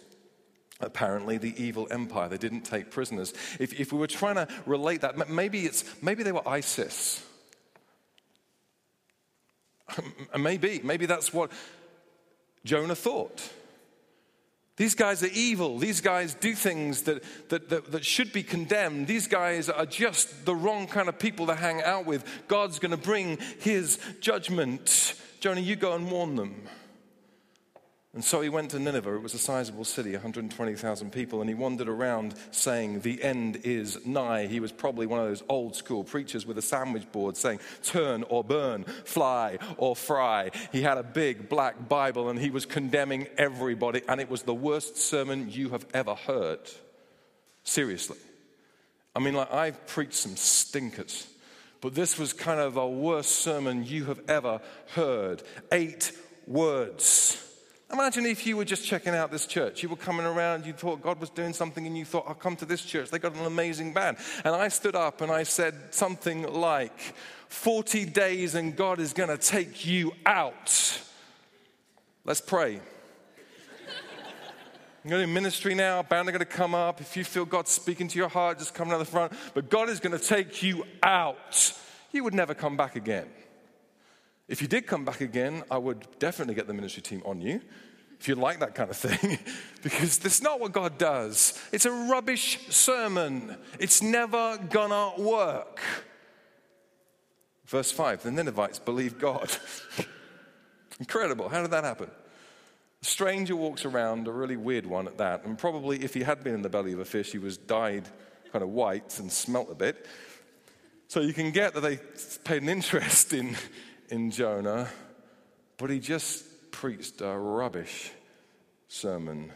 Apparently, 0.80 1.38
the 1.38 1.54
evil 1.62 1.86
empire, 1.90 2.28
they 2.28 2.38
didn't 2.38 2.62
take 2.62 2.90
prisoners. 2.90 3.32
If, 3.58 3.78
if 3.78 3.92
we 3.92 3.98
were 3.98 4.06
trying 4.06 4.34
to 4.34 4.48
relate 4.66 5.00
that, 5.02 5.28
maybe, 5.28 5.64
it's, 5.64 5.84
maybe 6.02 6.22
they 6.22 6.32
were 6.32 6.46
ISIS. 6.46 7.24
maybe, 10.38 10.80
maybe 10.82 11.06
that's 11.06 11.32
what 11.32 11.50
Jonah 12.64 12.94
thought. 12.94 13.48
These 14.82 14.96
guys 14.96 15.22
are 15.22 15.30
evil. 15.32 15.78
These 15.78 16.00
guys 16.00 16.34
do 16.34 16.56
things 16.56 17.02
that, 17.02 17.22
that, 17.50 17.68
that, 17.68 17.92
that, 17.92 18.04
should 18.04 18.32
be 18.32 18.42
condemned. 18.42 19.06
These 19.06 19.28
guys 19.28 19.68
are 19.68 19.86
just 19.86 20.44
the 20.44 20.56
wrong 20.56 20.88
kind 20.88 21.08
of 21.08 21.20
people 21.20 21.46
to 21.46 21.54
hang 21.54 21.80
out 21.84 22.04
with. 22.04 22.24
God's 22.48 22.80
going 22.80 22.90
to 22.90 22.96
bring 22.96 23.38
his 23.60 24.00
judgment. 24.18 25.14
Jonah, 25.38 25.60
you 25.60 25.76
go 25.76 25.92
and 25.92 26.10
warn 26.10 26.34
them. 26.34 26.62
And 28.14 28.22
so 28.22 28.42
he 28.42 28.50
went 28.50 28.72
to 28.72 28.78
Nineveh. 28.78 29.14
It 29.14 29.22
was 29.22 29.32
a 29.32 29.38
sizable 29.38 29.84
city, 29.84 30.12
120,000 30.12 31.10
people, 31.10 31.40
and 31.40 31.48
he 31.48 31.54
wandered 31.54 31.88
around 31.88 32.34
saying, 32.50 33.00
The 33.00 33.22
end 33.22 33.60
is 33.64 34.04
nigh. 34.04 34.48
He 34.48 34.60
was 34.60 34.70
probably 34.70 35.06
one 35.06 35.18
of 35.18 35.26
those 35.26 35.42
old 35.48 35.74
school 35.76 36.04
preachers 36.04 36.44
with 36.44 36.58
a 36.58 36.62
sandwich 36.62 37.10
board 37.10 37.38
saying, 37.38 37.60
Turn 37.82 38.22
or 38.24 38.44
burn, 38.44 38.84
fly 38.84 39.58
or 39.78 39.96
fry. 39.96 40.50
He 40.72 40.82
had 40.82 40.98
a 40.98 41.02
big 41.02 41.48
black 41.48 41.88
Bible 41.88 42.28
and 42.28 42.38
he 42.38 42.50
was 42.50 42.66
condemning 42.66 43.28
everybody, 43.38 44.02
and 44.06 44.20
it 44.20 44.28
was 44.28 44.42
the 44.42 44.54
worst 44.54 44.98
sermon 44.98 45.50
you 45.50 45.70
have 45.70 45.86
ever 45.94 46.14
heard. 46.14 46.60
Seriously. 47.64 48.18
I 49.16 49.20
mean, 49.20 49.34
like, 49.34 49.52
I've 49.52 49.86
preached 49.86 50.14
some 50.14 50.36
stinkers, 50.36 51.26
but 51.80 51.94
this 51.94 52.18
was 52.18 52.34
kind 52.34 52.60
of 52.60 52.74
the 52.74 52.86
worst 52.86 53.36
sermon 53.36 53.86
you 53.86 54.04
have 54.04 54.20
ever 54.28 54.60
heard. 54.88 55.42
Eight 55.70 56.12
words 56.46 57.48
Imagine 57.92 58.24
if 58.24 58.46
you 58.46 58.56
were 58.56 58.64
just 58.64 58.86
checking 58.86 59.14
out 59.14 59.30
this 59.30 59.46
church. 59.46 59.82
You 59.82 59.90
were 59.90 59.96
coming 59.96 60.24
around, 60.24 60.64
you 60.64 60.72
thought 60.72 61.02
God 61.02 61.20
was 61.20 61.28
doing 61.28 61.52
something, 61.52 61.86
and 61.86 61.96
you 61.96 62.06
thought, 62.06 62.24
I'll 62.26 62.34
come 62.34 62.56
to 62.56 62.64
this 62.64 62.82
church. 62.82 63.10
They 63.10 63.18
got 63.18 63.34
an 63.34 63.44
amazing 63.44 63.92
band. 63.92 64.16
And 64.44 64.54
I 64.54 64.68
stood 64.68 64.96
up 64.96 65.20
and 65.20 65.30
I 65.30 65.42
said 65.42 65.74
something 65.90 66.50
like, 66.52 67.14
40 67.52 68.06
days 68.06 68.54
and 68.54 68.74
God 68.74 68.98
is 68.98 69.12
going 69.12 69.28
to 69.28 69.36
take 69.36 69.84
you 69.84 70.12
out. 70.24 71.00
Let's 72.24 72.40
pray. 72.40 72.80
I'm 75.04 75.10
going 75.10 75.20
to 75.20 75.26
do 75.26 75.32
ministry 75.32 75.74
now. 75.74 76.02
Band 76.02 76.28
are 76.28 76.32
going 76.32 76.38
to 76.38 76.46
come 76.46 76.74
up. 76.74 77.02
If 77.02 77.14
you 77.14 77.24
feel 77.24 77.44
God 77.44 77.68
speaking 77.68 78.08
to 78.08 78.18
your 78.18 78.28
heart, 78.28 78.58
just 78.58 78.72
come 78.72 78.88
to 78.88 78.96
the 78.96 79.04
front. 79.04 79.34
But 79.52 79.68
God 79.68 79.90
is 79.90 80.00
going 80.00 80.18
to 80.18 80.24
take 80.24 80.62
you 80.62 80.86
out. 81.02 81.74
You 82.10 82.24
would 82.24 82.32
never 82.32 82.54
come 82.54 82.76
back 82.76 82.96
again. 82.96 83.26
If 84.48 84.60
you 84.60 84.68
did 84.68 84.86
come 84.86 85.04
back 85.04 85.20
again, 85.20 85.62
I 85.70 85.78
would 85.78 86.06
definitely 86.18 86.54
get 86.54 86.66
the 86.66 86.74
ministry 86.74 87.02
team 87.02 87.22
on 87.24 87.40
you 87.40 87.60
if 88.22 88.28
you 88.28 88.36
like 88.36 88.60
that 88.60 88.76
kind 88.76 88.88
of 88.88 88.96
thing, 88.96 89.36
because 89.82 90.16
that's 90.18 90.40
not 90.40 90.60
what 90.60 90.70
God 90.70 90.96
does. 90.96 91.60
It's 91.72 91.86
a 91.86 91.90
rubbish 91.90 92.60
sermon, 92.68 93.56
it's 93.80 94.00
never 94.00 94.58
gonna 94.70 95.20
work. 95.20 95.80
Verse 97.66 97.90
5 97.90 98.22
the 98.22 98.30
Ninevites 98.30 98.78
believe 98.78 99.18
God. 99.18 99.50
Incredible. 101.00 101.48
How 101.48 101.62
did 101.62 101.72
that 101.72 101.82
happen? 101.82 102.10
A 103.02 103.04
stranger 103.04 103.56
walks 103.56 103.84
around, 103.84 104.28
a 104.28 104.32
really 104.32 104.56
weird 104.56 104.86
one 104.86 105.08
at 105.08 105.18
that, 105.18 105.44
and 105.44 105.58
probably 105.58 106.04
if 106.04 106.14
he 106.14 106.22
had 106.22 106.44
been 106.44 106.54
in 106.54 106.62
the 106.62 106.68
belly 106.68 106.92
of 106.92 107.00
a 107.00 107.04
fish, 107.04 107.32
he 107.32 107.38
was 107.38 107.58
dyed 107.58 108.08
kind 108.52 108.62
of 108.62 108.68
white 108.68 109.18
and 109.18 109.32
smelt 109.32 109.68
a 109.68 109.74
bit. 109.74 110.06
So 111.08 111.20
you 111.20 111.32
can 111.34 111.50
get 111.50 111.74
that 111.74 111.80
they 111.80 111.98
paid 112.44 112.62
an 112.62 112.68
interest 112.68 113.32
in, 113.32 113.56
in 114.12 114.30
Jonah, 114.30 114.88
but 115.78 115.88
he 115.88 115.98
just 115.98 116.70
preached 116.70 117.22
a 117.22 117.34
rubbish 117.34 118.12
sermon, 118.86 119.50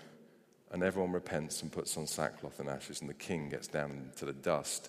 and 0.72 0.82
everyone 0.82 1.12
repents 1.12 1.60
and 1.60 1.70
puts 1.70 1.94
on 1.98 2.06
sackcloth 2.06 2.58
and 2.58 2.66
ashes, 2.66 3.02
and 3.02 3.10
the 3.10 3.14
king 3.14 3.50
gets 3.50 3.68
down 3.68 3.90
into 3.90 4.24
the 4.24 4.32
dust, 4.32 4.88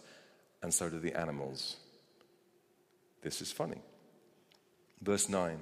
and 0.63 0.73
so 0.73 0.89
do 0.89 0.99
the 0.99 1.13
animals. 1.19 1.75
This 3.21 3.41
is 3.41 3.51
funny. 3.51 3.81
Verse 5.01 5.27
9 5.27 5.59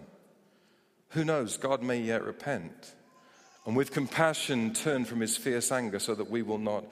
Who 1.09 1.25
knows? 1.25 1.57
God 1.57 1.81
may 1.81 2.00
yet 2.00 2.24
repent, 2.24 2.93
and 3.65 3.75
with 3.75 3.91
compassion 3.91 4.74
turn 4.75 5.05
from 5.05 5.19
his 5.19 5.35
fierce 5.35 5.71
anger 5.71 5.97
so 5.97 6.13
that 6.13 6.29
we 6.29 6.43
will 6.43 6.59
not 6.59 6.85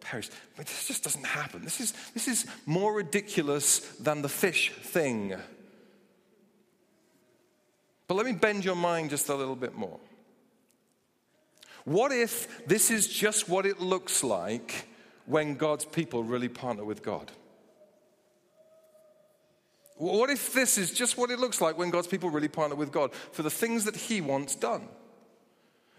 perish. 0.00 0.30
But 0.56 0.66
this 0.66 0.86
just 0.86 1.02
doesn't 1.02 1.26
happen. 1.26 1.64
This 1.64 1.80
is, 1.80 1.94
this 2.14 2.28
is 2.28 2.46
more 2.64 2.94
ridiculous 2.94 3.80
than 3.96 4.22
the 4.22 4.28
fish 4.28 4.70
thing. 4.70 5.34
But 8.10 8.16
let 8.16 8.26
me 8.26 8.32
bend 8.32 8.64
your 8.64 8.74
mind 8.74 9.10
just 9.10 9.28
a 9.28 9.34
little 9.36 9.54
bit 9.54 9.76
more. 9.76 10.00
What 11.84 12.10
if 12.10 12.66
this 12.66 12.90
is 12.90 13.06
just 13.06 13.48
what 13.48 13.64
it 13.64 13.80
looks 13.80 14.24
like 14.24 14.88
when 15.26 15.54
God's 15.54 15.84
people 15.84 16.24
really 16.24 16.48
partner 16.48 16.84
with 16.84 17.04
God? 17.04 17.30
What 19.94 20.28
if 20.28 20.52
this 20.52 20.76
is 20.76 20.92
just 20.92 21.16
what 21.16 21.30
it 21.30 21.38
looks 21.38 21.60
like 21.60 21.78
when 21.78 21.90
God's 21.90 22.08
people 22.08 22.30
really 22.30 22.48
partner 22.48 22.74
with 22.74 22.90
God 22.90 23.14
for 23.14 23.44
the 23.44 23.48
things 23.48 23.84
that 23.84 23.94
He 23.94 24.20
wants 24.20 24.56
done? 24.56 24.88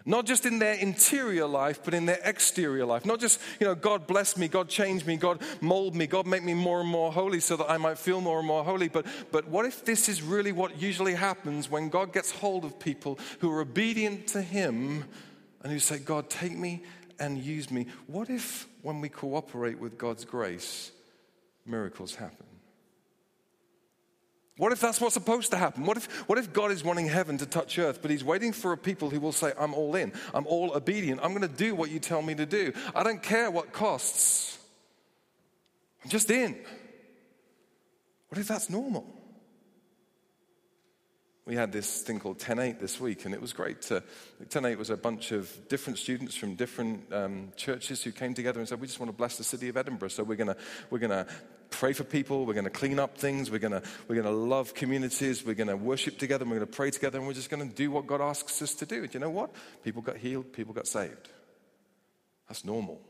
Not 0.04 0.26
just 0.26 0.46
in 0.46 0.58
their 0.58 0.74
interior 0.74 1.46
life, 1.46 1.80
but 1.84 1.94
in 1.94 2.06
their 2.06 2.20
exterior 2.24 2.84
life. 2.84 3.04
Not 3.04 3.20
just, 3.20 3.40
you 3.60 3.66
know, 3.66 3.74
God 3.74 4.06
bless 4.06 4.36
me, 4.36 4.48
God 4.48 4.68
change 4.68 5.06
me, 5.06 5.16
God 5.16 5.40
mold 5.60 5.94
me, 5.94 6.06
God 6.06 6.26
make 6.26 6.42
me 6.42 6.54
more 6.54 6.80
and 6.80 6.88
more 6.88 7.12
holy 7.12 7.40
so 7.40 7.56
that 7.56 7.70
I 7.70 7.76
might 7.76 7.98
feel 7.98 8.20
more 8.20 8.38
and 8.38 8.46
more 8.46 8.64
holy. 8.64 8.88
But, 8.88 9.06
but 9.30 9.48
what 9.48 9.64
if 9.64 9.84
this 9.84 10.08
is 10.08 10.22
really 10.22 10.52
what 10.52 10.80
usually 10.80 11.14
happens 11.14 11.70
when 11.70 11.88
God 11.88 12.12
gets 12.12 12.32
hold 12.32 12.64
of 12.64 12.78
people 12.78 13.18
who 13.40 13.50
are 13.52 13.60
obedient 13.60 14.26
to 14.28 14.42
Him 14.42 15.04
and 15.62 15.72
who 15.72 15.78
say, 15.78 15.98
God, 15.98 16.28
take 16.28 16.56
me 16.56 16.82
and 17.20 17.38
use 17.38 17.70
me? 17.70 17.86
What 18.06 18.28
if 18.28 18.66
when 18.82 19.00
we 19.00 19.08
cooperate 19.08 19.78
with 19.78 19.98
God's 19.98 20.24
grace, 20.24 20.90
miracles 21.64 22.16
happen? 22.16 22.51
What 24.58 24.72
if 24.72 24.80
that's 24.80 25.00
what's 25.00 25.14
supposed 25.14 25.50
to 25.52 25.56
happen? 25.56 25.86
What 25.86 25.96
if, 25.96 26.06
what 26.28 26.38
if 26.38 26.52
God 26.52 26.70
is 26.70 26.84
wanting 26.84 27.06
heaven 27.06 27.38
to 27.38 27.46
touch 27.46 27.78
earth, 27.78 28.00
but 28.02 28.10
He's 28.10 28.22
waiting 28.22 28.52
for 28.52 28.72
a 28.72 28.76
people 28.76 29.08
who 29.08 29.18
will 29.18 29.32
say, 29.32 29.52
I'm 29.58 29.72
all 29.72 29.94
in, 29.96 30.12
I'm 30.34 30.46
all 30.46 30.76
obedient, 30.76 31.20
I'm 31.22 31.30
going 31.30 31.42
to 31.42 31.48
do 31.48 31.74
what 31.74 31.90
you 31.90 31.98
tell 31.98 32.20
me 32.20 32.34
to 32.34 32.44
do. 32.44 32.72
I 32.94 33.02
don't 33.02 33.22
care 33.22 33.50
what 33.50 33.72
costs, 33.72 34.58
I'm 36.04 36.10
just 36.10 36.30
in. 36.30 36.56
What 38.28 38.38
if 38.38 38.48
that's 38.48 38.70
normal? 38.70 39.06
We 41.44 41.56
had 41.56 41.72
this 41.72 42.02
thing 42.02 42.20
called 42.20 42.38
10-8 42.38 42.78
this 42.78 43.00
week, 43.00 43.24
and 43.24 43.34
it 43.34 43.40
was 43.40 43.52
great. 43.52 43.82
To, 43.82 44.02
10-8 44.44 44.78
was 44.78 44.90
a 44.90 44.96
bunch 44.96 45.32
of 45.32 45.68
different 45.68 45.98
students 45.98 46.36
from 46.36 46.54
different 46.54 47.12
um, 47.12 47.52
churches 47.56 48.02
who 48.02 48.12
came 48.12 48.32
together 48.32 48.60
and 48.60 48.68
said, 48.68 48.80
we 48.80 48.86
just 48.86 49.00
want 49.00 49.10
to 49.10 49.16
bless 49.16 49.38
the 49.38 49.44
city 49.44 49.68
of 49.68 49.76
Edinburgh, 49.76 50.10
so 50.10 50.22
we're 50.22 50.36
going 50.36 50.54
we're 50.88 51.00
gonna 51.00 51.26
pray 51.72 51.92
for 51.92 52.04
people, 52.04 52.46
we're 52.46 52.54
going 52.54 52.64
to 52.64 52.70
clean 52.70 52.98
up 52.98 53.18
things, 53.18 53.50
we're 53.50 53.58
going 53.58 53.80
we're 54.06 54.14
gonna 54.14 54.30
love 54.30 54.74
communities, 54.74 55.44
we're 55.44 55.54
going 55.54 55.68
to 55.68 55.76
worship 55.76 56.18
together, 56.18 56.44
we're 56.44 56.56
going 56.56 56.60
to 56.60 56.66
pray 56.66 56.90
together, 56.90 57.18
and 57.18 57.26
we're 57.26 57.34
just 57.34 57.50
going 57.50 57.68
to 57.68 57.74
do 57.74 57.90
what 57.90 58.06
God 58.06 58.20
asks 58.20 58.62
us 58.62 58.74
to 58.74 58.86
do. 58.86 59.02
And 59.02 59.12
you 59.12 59.20
know 59.20 59.30
what? 59.30 59.50
People 59.82 60.02
got 60.02 60.16
healed, 60.16 60.52
people 60.52 60.74
got 60.74 60.86
saved. 60.86 61.28
That's 62.48 62.64
normal. 62.64 63.00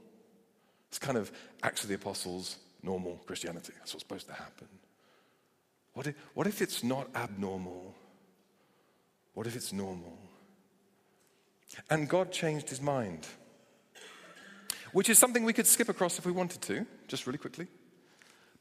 It's 0.88 0.98
kind 0.98 1.18
of 1.18 1.32
Acts 1.62 1.82
of 1.82 1.88
the 1.88 1.94
Apostles, 1.94 2.56
normal 2.82 3.20
Christianity. 3.26 3.72
That's 3.78 3.92
what's 3.94 4.04
supposed 4.04 4.28
to 4.28 4.34
happen. 4.34 4.68
What 5.94 6.06
if, 6.06 6.14
what 6.34 6.46
if 6.46 6.62
it's 6.62 6.82
not 6.82 7.08
abnormal? 7.14 7.94
What 9.34 9.46
if 9.46 9.56
it's 9.56 9.72
normal? 9.72 10.18
And 11.90 12.08
God 12.08 12.32
changed 12.32 12.68
his 12.68 12.80
mind, 12.80 13.26
which 14.92 15.08
is 15.08 15.18
something 15.18 15.44
we 15.44 15.52
could 15.52 15.66
skip 15.66 15.88
across 15.88 16.18
if 16.18 16.26
we 16.26 16.32
wanted 16.32 16.60
to, 16.62 16.86
just 17.08 17.26
really 17.26 17.38
quickly. 17.38 17.66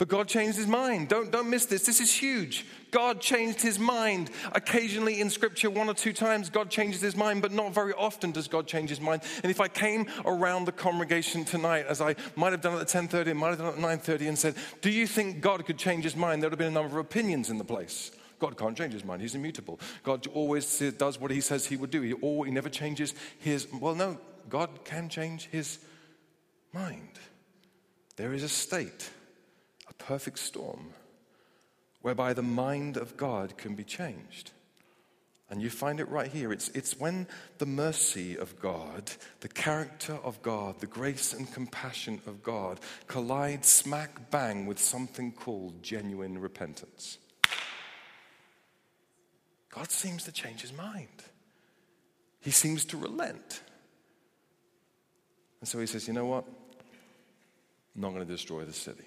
But 0.02 0.08
God 0.08 0.28
changed 0.28 0.58
his 0.58 0.66
mind. 0.66 1.10
Don't, 1.10 1.30
don't 1.30 1.48
miss 1.48 1.68
this. 1.68 1.86
This 1.86 2.00
is 2.00 2.12
huge. 2.12 2.66
God 2.90 3.22
changed 3.22 3.62
his 3.62 3.78
mind. 3.78 4.32
Occasionally 4.52 5.22
in 5.22 5.30
scripture, 5.30 5.70
one 5.70 5.88
or 5.90 5.94
two 5.94 6.12
times, 6.12 6.50
God 6.50 6.72
changes 6.72 7.02
his 7.02 7.16
mind, 7.16 7.44
but 7.44 7.52
not 7.52 7.72
very 7.72 7.94
often 7.94 8.32
does 8.32 8.48
God 8.48 8.66
change 8.66 8.90
his 8.90 9.00
mind. 9.00 9.22
And 9.44 9.52
if 9.52 9.62
I 9.62 9.68
came 9.68 10.08
around 10.26 10.66
the 10.66 10.72
congregation 10.72 11.46
tonight, 11.46 11.86
as 11.88 12.02
I 12.02 12.16
might 12.36 12.52
have 12.52 12.62
done 12.62 12.80
at 12.80 12.88
10.30, 12.88 13.36
might 13.36 13.50
have 13.50 13.60
done 13.60 13.68
at 13.68 14.02
9.30, 14.02 14.28
and 14.28 14.40
said, 14.40 14.56
do 14.82 14.90
you 14.90 15.06
think 15.06 15.40
God 15.40 15.68
could 15.68 15.78
change 15.78 16.04
his 16.04 16.16
mind? 16.16 16.42
There 16.42 16.50
would 16.50 16.54
have 16.54 16.58
been 16.58 16.76
a 16.76 16.82
number 16.82 16.98
of 16.98 17.06
opinions 17.06 17.52
in 17.52 17.60
the 17.60 17.64
place. 17.64 18.10
God 18.40 18.58
can't 18.58 18.76
change 18.76 18.94
his 18.94 19.06
mind. 19.06 19.22
He's 19.22 19.36
immutable. 19.36 19.80
God 20.02 20.26
always 20.34 20.80
does 20.98 21.20
what 21.20 21.30
he 21.30 21.42
says 21.42 21.68
he 21.68 21.78
would 21.78 21.92
do. 21.92 22.02
He, 22.02 22.14
always, 22.14 22.50
he 22.50 22.56
never 22.56 22.70
changes 22.70 23.14
his. 23.38 23.68
Well, 23.72 23.94
no, 23.94 24.18
God 24.50 24.84
can 24.84 25.10
change 25.10 25.46
his 25.52 25.78
mind. 26.74 27.20
There 28.16 28.34
is 28.34 28.42
a 28.42 28.50
state, 28.50 29.12
perfect 30.08 30.40
storm, 30.40 30.94
whereby 32.02 32.34
the 32.34 32.42
mind 32.42 32.98
of 32.98 33.18
God 33.18 33.58
can 33.58 33.76
be 33.76 33.84
changed. 33.84 34.52
And 35.50 35.62
you 35.62 35.70
find 35.70 36.00
it 36.00 36.08
right 36.08 36.32
here. 36.32 36.54
It's, 36.54 36.70
it's 36.70 36.98
when 36.98 37.28
the 37.58 37.66
mercy 37.66 38.38
of 38.38 38.58
God, 38.62 39.12
the 39.42 39.50
character 39.50 40.18
of 40.24 40.42
God, 40.42 40.80
the 40.80 40.88
grace 40.88 41.34
and 41.34 41.52
compassion 41.52 42.22
of 42.26 42.42
God 42.42 42.80
collide 43.08 43.66
smack 43.66 44.32
bang 44.32 44.66
with 44.66 44.80
something 44.80 45.34
called 45.34 45.84
genuine 45.84 46.40
repentance. 46.40 47.18
God 49.70 49.92
seems 49.92 50.24
to 50.24 50.32
change 50.32 50.62
his 50.62 50.72
mind. 50.72 51.08
He 52.40 52.52
seems 52.52 52.86
to 52.86 52.98
relent. 52.98 53.62
And 55.60 55.68
so 55.68 55.80
he 55.80 55.86
says, 55.86 56.08
You 56.08 56.14
know 56.14 56.26
what? 56.26 56.46
I'm 57.96 58.02
not 58.02 58.14
going 58.14 58.26
to 58.26 58.32
destroy 58.32 58.64
the 58.64 58.74
city. 58.74 59.04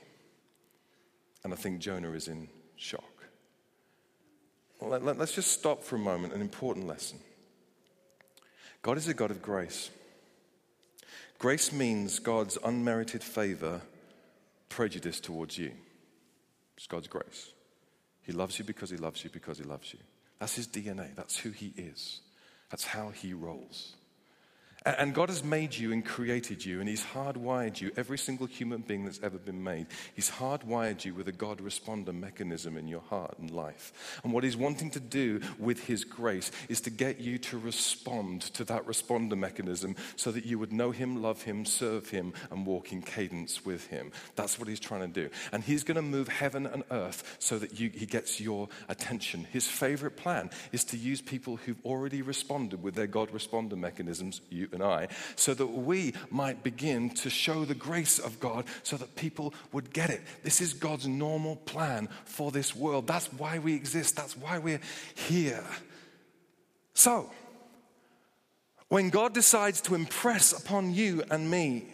And 1.44 1.52
I 1.52 1.56
think 1.56 1.78
Jonah 1.78 2.12
is 2.12 2.26
in 2.26 2.48
shock. 2.76 3.04
let, 4.80 5.02
us 5.20 5.32
just 5.32 5.52
stop 5.52 5.84
for 5.84 5.96
a 5.96 5.98
moment, 5.98 6.32
an 6.32 6.40
important 6.40 6.86
lesson. 6.86 7.18
God 8.82 8.96
is 8.96 9.06
a 9.08 9.14
God 9.14 9.30
of 9.30 9.42
grace. 9.42 9.90
Grace 11.38 11.72
means 11.72 12.18
God's 12.18 12.58
unmerited 12.64 13.22
favor, 13.22 13.82
prejudice 14.68 15.20
towards 15.20 15.58
you. 15.58 15.72
It's 16.76 16.86
God's 16.86 17.08
grace. 17.08 17.52
He 18.22 18.32
loves 18.32 18.58
you 18.58 18.64
because 18.64 18.90
he 18.90 18.96
loves 18.96 19.22
you 19.22 19.30
because 19.30 19.58
he 19.58 19.64
loves 19.64 19.92
you. 19.92 20.00
That's 20.38 20.56
his 20.56 20.66
DNA. 20.66 21.14
That's 21.14 21.36
who 21.36 21.50
he 21.50 21.72
is. 21.76 22.20
That's 22.70 22.84
how 22.84 23.10
he 23.10 23.34
rolls. 23.34 23.94
And 24.86 25.14
God 25.14 25.30
has 25.30 25.42
made 25.42 25.74
you 25.74 25.92
and 25.92 26.04
created 26.04 26.62
you, 26.62 26.78
and 26.78 26.86
He's 26.86 27.02
hardwired 27.02 27.80
you, 27.80 27.90
every 27.96 28.18
single 28.18 28.46
human 28.46 28.82
being 28.82 29.06
that's 29.06 29.20
ever 29.22 29.38
been 29.38 29.64
made. 29.64 29.86
He's 30.14 30.30
hardwired 30.30 31.06
you 31.06 31.14
with 31.14 31.26
a 31.26 31.32
God 31.32 31.60
responder 31.60 32.14
mechanism 32.14 32.76
in 32.76 32.86
your 32.86 33.00
heart 33.00 33.38
and 33.38 33.50
life. 33.50 34.20
And 34.22 34.32
what 34.32 34.44
He's 34.44 34.58
wanting 34.58 34.90
to 34.90 35.00
do 35.00 35.40
with 35.58 35.84
His 35.84 36.04
grace 36.04 36.50
is 36.68 36.82
to 36.82 36.90
get 36.90 37.18
you 37.18 37.38
to 37.38 37.56
respond 37.56 38.42
to 38.42 38.64
that 38.64 38.86
responder 38.86 39.38
mechanism 39.38 39.96
so 40.16 40.30
that 40.32 40.44
you 40.44 40.58
would 40.58 40.72
know 40.72 40.90
Him, 40.90 41.22
love 41.22 41.42
Him, 41.44 41.64
serve 41.64 42.10
Him, 42.10 42.34
and 42.50 42.66
walk 42.66 42.92
in 42.92 43.00
cadence 43.00 43.64
with 43.64 43.86
Him. 43.86 44.12
That's 44.36 44.58
what 44.58 44.68
He's 44.68 44.80
trying 44.80 45.00
to 45.00 45.22
do. 45.22 45.30
And 45.50 45.64
He's 45.64 45.84
going 45.84 45.96
to 45.96 46.02
move 46.02 46.28
heaven 46.28 46.66
and 46.66 46.84
earth 46.90 47.36
so 47.38 47.58
that 47.58 47.80
you, 47.80 47.88
He 47.88 48.04
gets 48.04 48.38
your 48.38 48.68
attention. 48.90 49.46
His 49.50 49.66
favorite 49.66 50.18
plan 50.18 50.50
is 50.72 50.84
to 50.84 50.98
use 50.98 51.22
people 51.22 51.56
who've 51.56 51.80
already 51.86 52.20
responded 52.20 52.82
with 52.82 52.94
their 52.94 53.06
God 53.06 53.30
responder 53.30 53.78
mechanisms, 53.78 54.42
you 54.50 54.68
and 54.74 54.82
I, 54.82 55.08
so 55.36 55.54
that 55.54 55.66
we 55.66 56.12
might 56.30 56.62
begin 56.62 57.10
to 57.10 57.30
show 57.30 57.64
the 57.64 57.74
grace 57.74 58.18
of 58.18 58.40
God 58.40 58.66
so 58.82 58.96
that 58.96 59.16
people 59.16 59.54
would 59.72 59.92
get 59.92 60.10
it. 60.10 60.20
This 60.42 60.60
is 60.60 60.74
God's 60.74 61.08
normal 61.08 61.56
plan 61.56 62.08
for 62.24 62.50
this 62.50 62.76
world. 62.76 63.06
That's 63.06 63.32
why 63.32 63.58
we 63.58 63.74
exist, 63.74 64.16
that's 64.16 64.36
why 64.36 64.58
we're 64.58 64.80
here. 65.14 65.64
So, 66.94 67.30
when 68.88 69.10
God 69.10 69.34
decides 69.34 69.80
to 69.82 69.94
impress 69.94 70.52
upon 70.52 70.94
you 70.94 71.24
and 71.30 71.50
me 71.50 71.86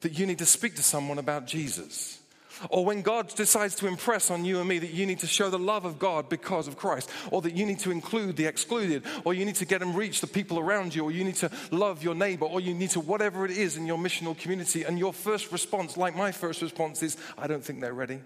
that 0.00 0.18
you 0.18 0.26
need 0.26 0.38
to 0.38 0.46
speak 0.46 0.76
to 0.76 0.82
someone 0.82 1.18
about 1.18 1.46
Jesus, 1.46 2.19
or 2.68 2.84
when 2.84 3.02
God 3.02 3.34
decides 3.34 3.74
to 3.76 3.86
impress 3.86 4.30
on 4.30 4.44
you 4.44 4.60
and 4.60 4.68
me 4.68 4.78
that 4.78 4.92
you 4.92 5.06
need 5.06 5.20
to 5.20 5.26
show 5.26 5.48
the 5.48 5.58
love 5.58 5.84
of 5.84 5.98
God 5.98 6.28
because 6.28 6.68
of 6.68 6.76
Christ, 6.76 7.10
or 7.30 7.40
that 7.42 7.56
you 7.56 7.64
need 7.64 7.78
to 7.80 7.90
include 7.90 8.36
the 8.36 8.46
excluded, 8.46 9.04
or 9.24 9.32
you 9.32 9.44
need 9.44 9.54
to 9.56 9.64
get 9.64 9.82
and 9.82 9.96
reach 9.96 10.20
the 10.20 10.26
people 10.26 10.58
around 10.58 10.94
you, 10.94 11.04
or 11.04 11.10
you 11.10 11.24
need 11.24 11.36
to 11.36 11.50
love 11.70 12.02
your 12.02 12.14
neighbor, 12.14 12.44
or 12.44 12.60
you 12.60 12.74
need 12.74 12.90
to 12.90 13.00
whatever 13.00 13.44
it 13.44 13.50
is 13.50 13.76
in 13.76 13.86
your 13.86 13.98
missional 13.98 14.38
community, 14.38 14.82
and 14.82 14.98
your 14.98 15.12
first 15.12 15.50
response, 15.52 15.96
like 15.96 16.14
my 16.14 16.32
first 16.32 16.60
response, 16.62 17.02
is, 17.02 17.16
I 17.38 17.46
don't 17.46 17.64
think 17.64 17.80
they're 17.80 17.94
ready. 17.94 18.20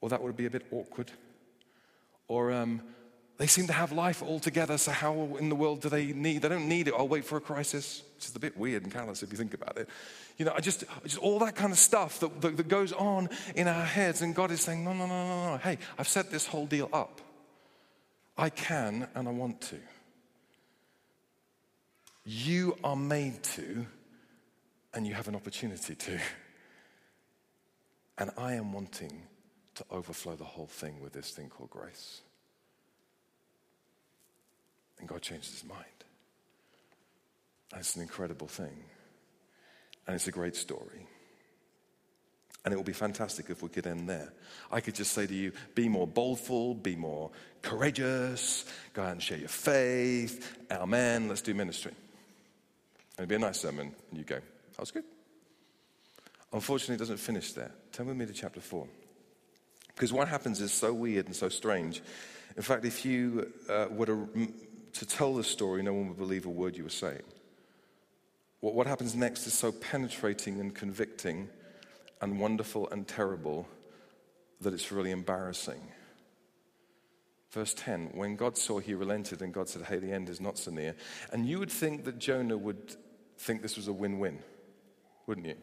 Or 0.00 0.08
that 0.08 0.22
would 0.22 0.36
be 0.36 0.46
a 0.46 0.50
bit 0.50 0.66
awkward. 0.70 1.10
Or, 2.28 2.52
um, 2.52 2.82
They 3.36 3.48
seem 3.48 3.66
to 3.66 3.72
have 3.72 3.90
life 3.90 4.22
all 4.22 4.38
together, 4.38 4.78
so 4.78 4.92
how 4.92 5.36
in 5.40 5.48
the 5.48 5.56
world 5.56 5.80
do 5.80 5.88
they 5.88 6.06
need? 6.06 6.42
They 6.42 6.48
don't 6.48 6.68
need 6.68 6.86
it. 6.86 6.94
I'll 6.96 7.08
wait 7.08 7.24
for 7.24 7.36
a 7.36 7.40
crisis. 7.40 8.02
Which 8.14 8.26
is 8.26 8.36
a 8.36 8.38
bit 8.38 8.56
weird 8.56 8.84
and 8.84 8.92
callous 8.92 9.24
if 9.24 9.32
you 9.32 9.36
think 9.36 9.54
about 9.54 9.76
it. 9.76 9.88
You 10.38 10.44
know, 10.44 10.52
I 10.54 10.60
just, 10.60 10.84
just 11.02 11.18
all 11.18 11.40
that 11.40 11.56
kind 11.56 11.72
of 11.72 11.78
stuff 11.78 12.20
that, 12.20 12.40
that, 12.40 12.56
that 12.56 12.68
goes 12.68 12.92
on 12.92 13.28
in 13.56 13.66
our 13.66 13.84
heads, 13.84 14.22
and 14.22 14.34
God 14.34 14.52
is 14.52 14.60
saying, 14.60 14.84
no, 14.84 14.92
no, 14.92 15.06
no, 15.06 15.26
no, 15.26 15.50
no. 15.52 15.58
Hey, 15.58 15.78
I've 15.98 16.08
set 16.08 16.30
this 16.30 16.46
whole 16.46 16.66
deal 16.66 16.88
up. 16.92 17.20
I 18.38 18.50
can 18.50 19.08
and 19.14 19.28
I 19.28 19.30
want 19.32 19.60
to. 19.62 19.76
You 22.24 22.78
are 22.82 22.96
made 22.96 23.42
to, 23.42 23.84
and 24.94 25.06
you 25.06 25.14
have 25.14 25.28
an 25.28 25.34
opportunity 25.34 25.94
to. 25.94 26.18
And 28.16 28.30
I 28.38 28.54
am 28.54 28.72
wanting 28.72 29.22
to 29.74 29.84
overflow 29.90 30.36
the 30.36 30.44
whole 30.44 30.66
thing 30.68 31.00
with 31.00 31.12
this 31.12 31.30
thing 31.32 31.48
called 31.48 31.70
grace. 31.70 32.20
And 35.04 35.08
God 35.10 35.20
changes 35.20 35.60
his 35.60 35.68
mind. 35.68 35.84
It's 37.76 37.94
an 37.94 38.00
incredible 38.00 38.46
thing. 38.46 38.84
And 40.06 40.16
it's 40.16 40.28
a 40.28 40.32
great 40.32 40.56
story. 40.56 41.06
And 42.64 42.72
it 42.72 42.76
will 42.78 42.84
be 42.84 42.94
fantastic 42.94 43.50
if 43.50 43.62
we 43.62 43.68
could 43.68 43.86
end 43.86 44.08
there. 44.08 44.32
I 44.72 44.80
could 44.80 44.94
just 44.94 45.12
say 45.12 45.26
to 45.26 45.34
you, 45.34 45.52
be 45.74 45.90
more 45.90 46.06
boldful, 46.06 46.72
be 46.76 46.96
more 46.96 47.32
courageous, 47.60 48.64
go 48.94 49.02
out 49.02 49.12
and 49.12 49.22
share 49.22 49.36
your 49.36 49.48
faith. 49.48 50.56
Amen. 50.70 51.28
Let's 51.28 51.42
do 51.42 51.52
ministry. 51.52 51.92
And 51.92 53.18
it'd 53.18 53.28
be 53.28 53.34
a 53.34 53.40
nice 53.40 53.60
sermon, 53.60 53.94
and 54.08 54.18
you 54.18 54.24
go, 54.24 54.36
that 54.36 54.80
was 54.80 54.90
good. 54.90 55.04
Unfortunately, 56.50 56.94
it 56.94 56.98
doesn't 57.00 57.18
finish 57.18 57.52
there. 57.52 57.72
Turn 57.92 58.06
with 58.06 58.16
me 58.16 58.24
to 58.24 58.32
chapter 58.32 58.62
4. 58.62 58.88
Because 59.94 60.14
what 60.14 60.28
happens 60.28 60.62
is 60.62 60.72
so 60.72 60.94
weird 60.94 61.26
and 61.26 61.36
so 61.36 61.50
strange. 61.50 62.00
In 62.56 62.62
fact, 62.62 62.86
if 62.86 63.04
you 63.04 63.52
uh, 63.68 63.88
were 63.90 64.06
to, 64.06 64.48
to 64.94 65.06
tell 65.06 65.34
the 65.34 65.44
story, 65.44 65.82
no 65.82 65.92
one 65.92 66.08
would 66.08 66.18
believe 66.18 66.46
a 66.46 66.50
word 66.50 66.76
you 66.76 66.84
were 66.84 66.90
saying. 66.90 67.22
What, 68.60 68.74
what 68.74 68.86
happens 68.86 69.14
next 69.14 69.46
is 69.46 69.52
so 69.52 69.72
penetrating 69.72 70.60
and 70.60 70.74
convicting 70.74 71.48
and 72.20 72.40
wonderful 72.40 72.88
and 72.90 73.06
terrible 73.06 73.68
that 74.60 74.72
it's 74.72 74.90
really 74.90 75.10
embarrassing. 75.10 75.80
Verse 77.50 77.74
10 77.74 78.10
When 78.14 78.36
God 78.36 78.56
saw, 78.56 78.78
he 78.78 78.94
relented, 78.94 79.42
and 79.42 79.52
God 79.52 79.68
said, 79.68 79.82
Hey, 79.82 79.98
the 79.98 80.12
end 80.12 80.28
is 80.28 80.40
not 80.40 80.58
so 80.58 80.70
near. 80.70 80.94
And 81.32 81.46
you 81.46 81.58
would 81.58 81.70
think 81.70 82.04
that 82.04 82.18
Jonah 82.18 82.56
would 82.56 82.96
think 83.38 83.62
this 83.62 83.76
was 83.76 83.88
a 83.88 83.92
win 83.92 84.18
win, 84.18 84.38
wouldn't 85.26 85.46
you? 85.46 85.56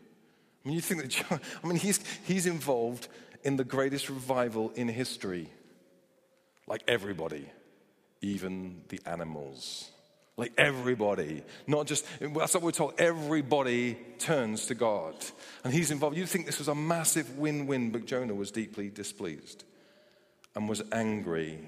I 0.63 0.67
mean, 0.67 0.75
you 0.75 0.81
think 0.81 1.01
that 1.01 1.09
Jonah, 1.09 1.41
I 1.63 1.67
mean, 1.67 1.77
he's, 1.77 1.99
he's 2.25 2.45
involved 2.45 3.07
in 3.43 3.55
the 3.55 3.63
greatest 3.63 4.09
revival 4.09 4.71
in 4.75 4.87
history. 4.87 5.49
Like 6.67 6.83
everybody, 6.87 7.49
even 8.21 8.81
the 8.89 8.99
animals. 9.05 9.89
Like 10.37 10.53
everybody, 10.57 11.43
not 11.67 11.87
just, 11.87 12.05
that's 12.19 12.53
what 12.53 12.63
we're 12.63 12.71
told, 12.71 12.93
everybody 12.97 13.97
turns 14.17 14.67
to 14.67 14.75
God. 14.75 15.13
And 15.63 15.73
he's 15.73 15.91
involved. 15.91 16.17
You'd 16.17 16.29
think 16.29 16.45
this 16.45 16.59
was 16.59 16.67
a 16.67 16.75
massive 16.75 17.37
win 17.37 17.67
win, 17.67 17.91
but 17.91 18.05
Jonah 18.05 18.33
was 18.33 18.49
deeply 18.49 18.89
displeased 18.89 19.65
and 20.55 20.67
was 20.69 20.81
angry. 20.91 21.59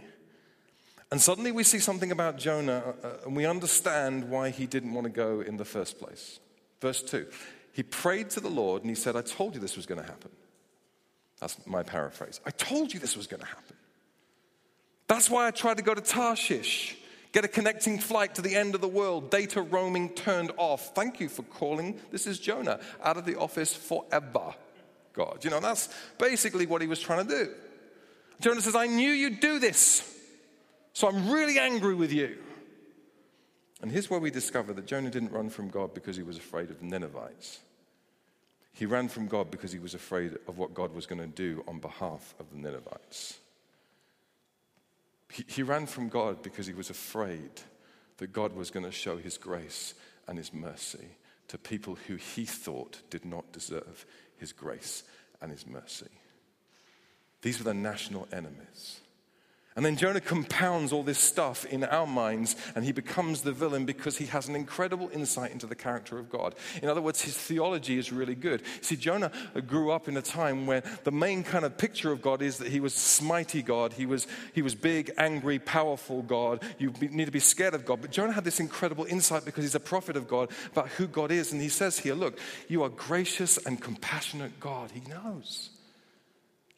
And 1.12 1.22
suddenly 1.22 1.52
we 1.52 1.64
see 1.64 1.80
something 1.80 2.12
about 2.12 2.38
Jonah, 2.38 2.96
uh, 3.04 3.10
and 3.26 3.36
we 3.36 3.46
understand 3.46 4.30
why 4.30 4.50
he 4.50 4.66
didn't 4.66 4.94
want 4.94 5.06
to 5.06 5.12
go 5.12 5.42
in 5.42 5.58
the 5.58 5.66
first 5.66 6.00
place. 6.00 6.40
Verse 6.82 7.04
2 7.04 7.28
He 7.74 7.84
prayed 7.84 8.32
to 8.32 8.40
the 8.40 8.50
Lord 8.50 8.82
and 8.82 8.90
he 8.90 8.96
said, 8.96 9.16
I 9.16 9.22
told 9.22 9.54
you 9.54 9.62
this 9.62 9.76
was 9.76 9.86
going 9.86 10.02
to 10.02 10.08
happen. 10.08 10.32
That's 11.40 11.58
my 11.68 11.84
paraphrase. 11.84 12.40
I 12.46 12.52
told 12.52 12.94
you 12.94 13.00
this 13.00 13.18
was 13.18 13.28
going 13.28 13.42
to 13.42 13.48
happen. 13.48 13.76
That's 15.14 15.30
why 15.30 15.46
I 15.46 15.52
tried 15.52 15.78
to 15.78 15.84
go 15.84 15.94
to 15.94 16.02
Tarshish. 16.02 16.98
Get 17.34 17.46
a 17.46 17.48
connecting 17.48 18.00
flight 18.00 18.34
to 18.34 18.42
the 18.42 18.56
end 18.56 18.74
of 18.74 18.82
the 18.82 18.88
world. 18.88 19.30
Data 19.30 19.62
roaming 19.62 20.10
turned 20.10 20.50
off. 20.58 20.96
Thank 20.96 21.20
you 21.20 21.30
for 21.30 21.44
calling. 21.44 22.00
This 22.12 22.26
is 22.26 22.40
Jonah 22.40 22.80
out 23.04 23.18
of 23.18 23.24
the 23.24 23.38
office 23.38 23.76
forever. 23.76 24.56
God. 25.14 25.44
You 25.44 25.52
know, 25.52 25.60
that's 25.60 25.90
basically 26.18 26.66
what 26.66 26.82
he 26.82 26.88
was 26.88 27.00
trying 27.00 27.28
to 27.28 27.46
do. 27.46 27.54
Jonah 28.42 28.60
says, 28.62 28.76
I 28.76 28.88
knew 28.88 29.12
you'd 29.12 29.40
do 29.40 29.60
this. 29.60 30.02
So 30.94 31.08
I'm 31.08 31.30
really 31.30 31.60
angry 31.60 31.94
with 31.94 32.12
you. 32.12 32.40
And 33.84 33.92
here's 33.92 34.10
where 34.10 34.20
we 34.20 34.32
discover 34.32 34.74
that 34.74 34.88
Jonah 34.88 35.12
didn't 35.12 35.32
run 35.32 35.52
from 35.52 35.70
God 35.70 35.94
because 35.94 36.18
he 36.18 36.24
was 36.24 36.38
afraid 36.38 36.72
of 36.72 36.80
the 36.80 36.86
Ninevites. 36.88 37.60
He 38.72 38.88
ran 38.88 39.10
from 39.10 39.28
God 39.28 39.52
because 39.52 39.72
he 39.72 39.78
was 39.78 39.94
afraid 39.94 40.40
of 40.48 40.58
what 40.58 40.74
God 40.74 40.92
was 40.96 41.06
going 41.06 41.22
to 41.22 41.28
do 41.28 41.64
on 41.68 41.78
behalf 41.78 42.34
of 42.40 42.50
the 42.50 42.58
Ninevites. 42.58 43.38
He, 45.34 45.44
he 45.48 45.64
ran 45.64 45.88
from 45.88 46.10
God 46.10 46.44
because 46.44 46.68
he 46.68 46.74
was 46.74 46.92
afraid 46.92 47.50
that 48.18 48.32
God 48.32 48.54
was 48.54 48.70
going 48.70 48.86
to 48.86 48.92
show 48.92 49.18
his 49.18 49.38
grace 49.38 49.96
and 50.28 50.38
his 50.38 50.54
mercy 50.54 51.08
to 51.48 51.58
people 51.58 51.98
who 52.08 52.16
he 52.16 52.46
thought 52.46 53.02
did 53.10 53.26
not 53.26 53.52
deserve 53.52 54.06
his 54.38 54.54
grace 54.54 55.04
and 55.42 55.52
his 55.52 55.66
mercy. 55.66 56.12
These 57.42 57.58
were 57.58 57.64
the 57.64 57.74
national 57.74 58.28
enemies. 58.32 59.02
And 59.76 59.84
then 59.84 59.96
Jonah 59.96 60.22
compounds 60.22 60.94
all 60.94 61.02
this 61.02 61.18
stuff 61.18 61.66
in 61.66 61.84
our 61.84 62.06
minds, 62.06 62.56
and 62.76 62.86
he 62.86 62.92
becomes 62.92 63.42
the 63.42 63.52
villain 63.52 63.86
because 63.86 64.18
he 64.18 64.28
has 64.28 64.48
an 64.48 64.56
incredible 64.56 65.10
insight 65.12 65.52
into 65.52 65.66
the 65.66 65.76
character 65.76 66.20
of 66.20 66.30
God. 66.30 66.54
In 66.82 66.90
other 66.90 67.02
words, 67.02 67.22
his 67.22 67.36
theology 67.36 67.98
is 67.98 68.12
really 68.12 68.36
good. 68.36 68.62
See, 68.82 68.96
Jonah 68.96 69.32
grew 69.66 69.92
up 69.92 70.08
in 70.08 70.16
a 70.16 70.22
time 70.22 70.68
where 70.68 70.84
the 71.04 71.12
main 71.12 71.44
kind 71.44 71.66
of 71.66 71.78
picture 71.78 72.12
of 72.12 72.22
God 72.22 72.42
is 72.44 72.60
that 72.60 72.68
he 72.68 72.80
was 72.80 72.94
smighty 72.94 73.64
God, 73.64 73.94
he 73.94 74.06
was, 74.06 74.28
he 74.54 74.62
was 74.62 74.76
big, 74.76 75.12
angry, 75.18 75.58
powerful 75.58 76.22
God. 76.22 76.64
You 76.78 76.94
need 77.00 77.26
to 77.26 77.32
be 77.32 77.40
scared 77.40 77.74
of 77.74 77.86
God. 77.86 78.02
But 78.02 78.12
Jonah 78.12 78.34
had 78.34 78.44
this 78.44 78.60
incredible 78.60 79.06
insight 79.06 79.44
because 79.44 79.64
he's 79.64 79.76
a 79.76 79.80
prophet 79.80 80.16
of 80.16 80.28
God 80.28 80.52
about 80.72 80.90
who 80.90 81.08
God 81.08 81.32
is. 81.32 81.52
And 81.52 81.62
he 81.62 81.70
says 81.70 81.98
here, 81.98 82.14
Look, 82.14 82.40
you 82.68 82.84
are 82.84 82.90
gracious 82.90 83.58
and 83.58 83.82
compassionate 83.82 84.60
God. 84.60 84.92
He 84.92 85.02
knows. 85.10 85.70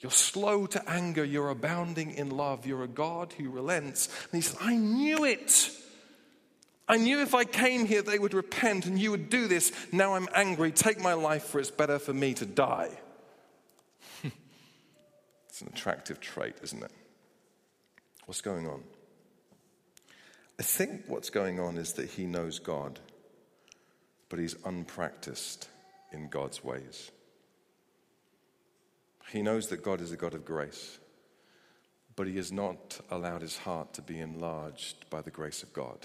You're 0.05 0.11
slow 0.11 0.67
to 0.67 0.87
anger. 0.87 1.23
You're 1.23 1.49
abounding 1.49 2.11
in 2.11 2.29
love. 2.29 2.67
You're 2.67 2.83
a 2.83 2.87
God 2.87 3.33
who 3.39 3.49
relents. 3.49 4.07
And 4.31 4.33
he 4.33 4.41
says, 4.41 4.55
I 4.61 4.75
knew 4.75 5.23
it. 5.23 5.71
I 6.87 6.97
knew 6.97 7.21
if 7.21 7.33
I 7.33 7.43
came 7.43 7.87
here, 7.87 8.03
they 8.03 8.19
would 8.19 8.35
repent 8.35 8.85
and 8.85 8.99
you 8.99 9.09
would 9.09 9.31
do 9.31 9.47
this. 9.47 9.71
Now 9.91 10.13
I'm 10.13 10.27
angry. 10.35 10.71
Take 10.71 11.01
my 11.01 11.13
life, 11.13 11.45
for 11.45 11.59
it's 11.59 11.71
better 11.71 11.97
for 11.97 12.13
me 12.13 12.35
to 12.35 12.45
die. 12.45 12.91
it's 15.49 15.61
an 15.61 15.69
attractive 15.73 16.19
trait, 16.19 16.57
isn't 16.61 16.83
it? 16.83 16.91
What's 18.27 18.41
going 18.41 18.67
on? 18.67 18.83
I 20.59 20.61
think 20.61 21.05
what's 21.07 21.31
going 21.31 21.59
on 21.59 21.79
is 21.79 21.93
that 21.93 22.11
he 22.11 22.27
knows 22.27 22.59
God, 22.59 22.99
but 24.29 24.37
he's 24.37 24.55
unpracticed 24.65 25.67
in 26.11 26.29
God's 26.29 26.63
ways. 26.63 27.09
He 29.31 29.41
knows 29.41 29.67
that 29.67 29.83
God 29.83 30.01
is 30.01 30.11
a 30.11 30.17
God 30.17 30.33
of 30.33 30.45
grace, 30.45 30.99
but 32.15 32.27
he 32.27 32.35
has 32.37 32.51
not 32.51 32.99
allowed 33.09 33.41
his 33.41 33.57
heart 33.57 33.93
to 33.93 34.01
be 34.01 34.19
enlarged 34.19 35.09
by 35.09 35.21
the 35.21 35.31
grace 35.31 35.63
of 35.63 35.73
God. 35.73 35.97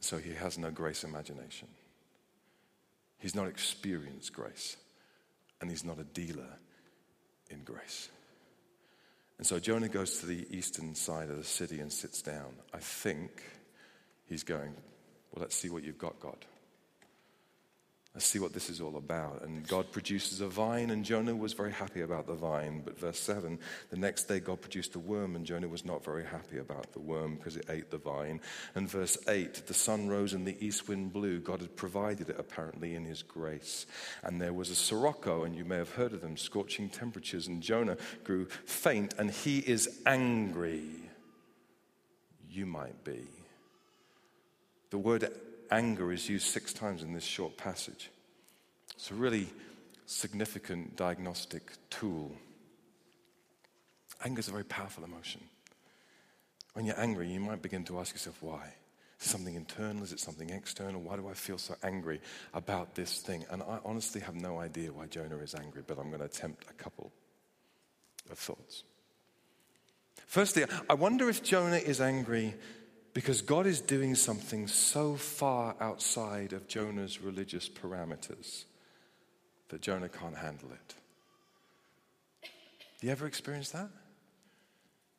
So 0.00 0.18
he 0.18 0.34
has 0.34 0.58
no 0.58 0.70
grace 0.70 1.04
imagination. 1.04 1.68
He's 3.18 3.34
not 3.34 3.46
experienced 3.46 4.32
grace, 4.32 4.76
and 5.60 5.70
he's 5.70 5.84
not 5.84 5.98
a 5.98 6.04
dealer 6.04 6.58
in 7.50 7.62
grace. 7.62 8.08
And 9.38 9.46
so 9.46 9.58
Jonah 9.58 9.88
goes 9.88 10.18
to 10.18 10.26
the 10.26 10.46
eastern 10.56 10.94
side 10.94 11.30
of 11.30 11.36
the 11.36 11.44
city 11.44 11.80
and 11.80 11.92
sits 11.92 12.22
down. 12.22 12.54
I 12.74 12.78
think 12.78 13.42
he's 14.28 14.44
going, 14.44 14.74
Well, 15.32 15.40
let's 15.40 15.56
see 15.56 15.68
what 15.68 15.84
you've 15.84 15.98
got, 15.98 16.20
God. 16.20 16.44
Let's 18.14 18.26
see 18.26 18.38
what 18.38 18.52
this 18.52 18.68
is 18.68 18.82
all 18.82 18.98
about. 18.98 19.42
And 19.42 19.66
God 19.66 19.90
produces 19.90 20.42
a 20.42 20.46
vine, 20.46 20.90
and 20.90 21.02
Jonah 21.02 21.34
was 21.34 21.54
very 21.54 21.72
happy 21.72 22.02
about 22.02 22.26
the 22.26 22.34
vine. 22.34 22.82
But 22.84 22.98
verse 22.98 23.18
7 23.18 23.58
the 23.88 23.96
next 23.96 24.24
day, 24.24 24.38
God 24.38 24.60
produced 24.60 24.94
a 24.96 24.98
worm, 24.98 25.34
and 25.34 25.46
Jonah 25.46 25.68
was 25.68 25.86
not 25.86 26.04
very 26.04 26.24
happy 26.24 26.58
about 26.58 26.92
the 26.92 27.00
worm 27.00 27.36
because 27.36 27.56
it 27.56 27.70
ate 27.70 27.90
the 27.90 27.96
vine. 27.96 28.42
And 28.74 28.88
verse 28.88 29.16
8 29.28 29.66
the 29.66 29.72
sun 29.72 30.08
rose 30.08 30.34
and 30.34 30.46
the 30.46 30.62
east 30.64 30.88
wind 30.88 31.14
blew. 31.14 31.40
God 31.40 31.60
had 31.60 31.74
provided 31.74 32.28
it 32.28 32.36
apparently 32.38 32.94
in 32.94 33.06
his 33.06 33.22
grace. 33.22 33.86
And 34.22 34.38
there 34.38 34.52
was 34.52 34.68
a 34.68 34.74
sirocco, 34.74 35.44
and 35.44 35.56
you 35.56 35.64
may 35.64 35.78
have 35.78 35.94
heard 35.94 36.12
of 36.12 36.20
them, 36.20 36.36
scorching 36.36 36.90
temperatures. 36.90 37.46
And 37.46 37.62
Jonah 37.62 37.96
grew 38.24 38.44
faint, 38.66 39.14
and 39.16 39.30
he 39.30 39.60
is 39.60 40.00
angry. 40.04 40.84
You 42.50 42.66
might 42.66 43.04
be. 43.04 43.22
The 44.90 44.98
word 44.98 45.32
anger 45.70 46.12
is 46.12 46.28
used 46.28 46.46
six 46.46 46.72
times 46.72 47.02
in 47.02 47.12
this 47.12 47.24
short 47.24 47.56
passage. 47.56 48.10
It's 48.94 49.10
a 49.10 49.14
really 49.14 49.48
significant 50.06 50.96
diagnostic 50.96 51.72
tool. 51.90 52.32
Anger 54.24 54.40
is 54.40 54.48
a 54.48 54.52
very 54.52 54.64
powerful 54.64 55.04
emotion. 55.04 55.40
When 56.74 56.86
you're 56.86 57.00
angry, 57.00 57.28
you 57.28 57.40
might 57.40 57.62
begin 57.62 57.84
to 57.84 57.98
ask 57.98 58.14
yourself, 58.14 58.42
why? 58.42 58.72
Is 59.20 59.26
it 59.26 59.30
something 59.30 59.54
internal? 59.54 60.02
Is 60.02 60.12
it 60.12 60.20
something 60.20 60.50
external? 60.50 61.00
Why 61.00 61.16
do 61.16 61.28
I 61.28 61.34
feel 61.34 61.58
so 61.58 61.74
angry 61.82 62.20
about 62.54 62.94
this 62.94 63.20
thing? 63.20 63.44
And 63.50 63.62
I 63.62 63.78
honestly 63.84 64.20
have 64.20 64.34
no 64.34 64.58
idea 64.58 64.92
why 64.92 65.06
Jonah 65.06 65.38
is 65.38 65.54
angry, 65.54 65.82
but 65.86 65.98
I'm 65.98 66.08
going 66.08 66.20
to 66.20 66.26
attempt 66.26 66.64
a 66.70 66.72
couple 66.74 67.12
of 68.30 68.38
thoughts. 68.38 68.84
Firstly, 70.26 70.64
I 70.88 70.94
wonder 70.94 71.28
if 71.28 71.42
Jonah 71.42 71.76
is 71.76 72.00
angry 72.00 72.54
because 73.14 73.42
God 73.42 73.66
is 73.66 73.80
doing 73.80 74.14
something 74.14 74.66
so 74.66 75.16
far 75.16 75.76
outside 75.80 76.52
of 76.52 76.66
Jonah's 76.66 77.20
religious 77.20 77.68
parameters 77.68 78.64
that 79.68 79.82
Jonah 79.82 80.08
can't 80.08 80.36
handle 80.36 80.70
it. 80.72 80.94
You 83.00 83.10
ever 83.10 83.26
experience 83.26 83.70
that? 83.70 83.88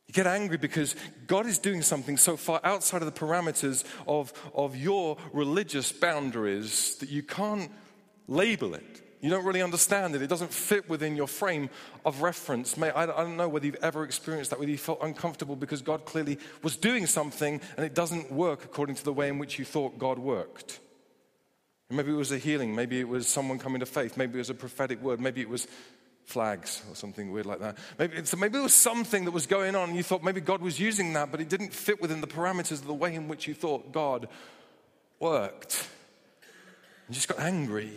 You 0.08 0.14
get 0.14 0.28
angry 0.28 0.58
because 0.58 0.96
God 1.28 1.46
is 1.46 1.60
doing 1.60 1.82
something 1.82 2.18
so 2.18 2.36
far 2.36 2.60
outside 2.64 3.02
of 3.02 3.14
the 3.14 3.20
parameters 3.20 3.84
of, 4.08 4.34
of 4.54 4.76
your 4.76 5.18
religious 5.32 5.92
boundaries 5.92 6.96
that 6.96 7.10
you 7.10 7.24
can't 7.24 7.72
label 8.28 8.74
it. 8.74 9.02
You 9.24 9.30
don't 9.30 9.46
really 9.46 9.62
understand 9.62 10.16
it. 10.16 10.22
It 10.22 10.28
doesn't 10.28 10.52
fit 10.54 10.90
within 10.90 11.16
your 11.16 11.30
frame 11.30 11.70
of 12.04 12.22
reference. 12.22 12.78
I, 12.78 13.06
don't 13.06 13.38
know 13.38 13.48
whether 13.48 13.66
you've 13.66 13.76
ever 13.82 14.04
experienced 14.04 14.50
that, 14.50 14.60
whether 14.60 14.70
you 14.70 14.78
felt 14.78 15.00
uncomfortable 15.02 15.56
because 15.56 15.82
God 15.82 16.04
clearly 16.04 16.38
was 16.62 16.76
doing 16.76 17.08
something 17.08 17.62
and 17.78 17.86
it 17.86 17.96
doesn't 17.96 18.34
work 18.34 18.66
according 18.66 18.96
to 18.96 19.04
the 19.06 19.14
way 19.14 19.30
in 19.30 19.40
which 19.40 19.58
you 19.58 19.64
thought 19.64 19.98
God 19.98 20.20
worked. 20.20 20.82
Maybe 21.90 22.12
it 22.12 22.16
was 22.16 22.34
a 22.34 22.38
healing. 22.38 22.76
Maybe 22.76 23.00
it 23.00 23.08
was 23.08 23.26
someone 23.26 23.60
coming 23.60 23.80
to 23.80 23.86
faith. 23.86 24.18
Maybe 24.18 24.34
it 24.34 24.40
was 24.40 24.50
a 24.50 24.56
prophetic 24.56 25.02
word. 25.02 25.22
Maybe 25.22 25.40
it 25.40 25.48
was 25.48 25.70
flags 26.26 26.84
or 26.90 26.96
something 26.96 27.32
weird 27.32 27.46
like 27.46 27.62
that. 27.62 27.78
Maybe, 27.98 28.26
so 28.26 28.36
maybe 28.36 28.54
there 28.54 28.64
was 28.64 28.74
something 28.74 29.24
that 29.24 29.32
was 29.32 29.48
going 29.48 29.74
on 29.74 29.88
and 29.88 29.96
you 29.96 30.04
thought 30.04 30.22
maybe 30.22 30.42
God 30.42 30.62
was 30.62 30.82
using 30.82 31.14
that, 31.14 31.32
but 31.32 31.40
it 31.40 31.48
didn't 31.48 31.72
fit 31.72 32.02
within 32.02 32.20
the 32.20 32.28
parameters 32.28 32.74
of 32.82 32.88
the 32.88 32.94
way 32.94 33.16
in 33.16 33.30
which 33.30 33.48
you 33.48 33.54
thought 33.54 33.94
God 33.94 34.28
worked. 35.22 35.88
You 37.08 37.16
just 37.16 37.30
got 37.30 37.40
angry. 37.40 37.94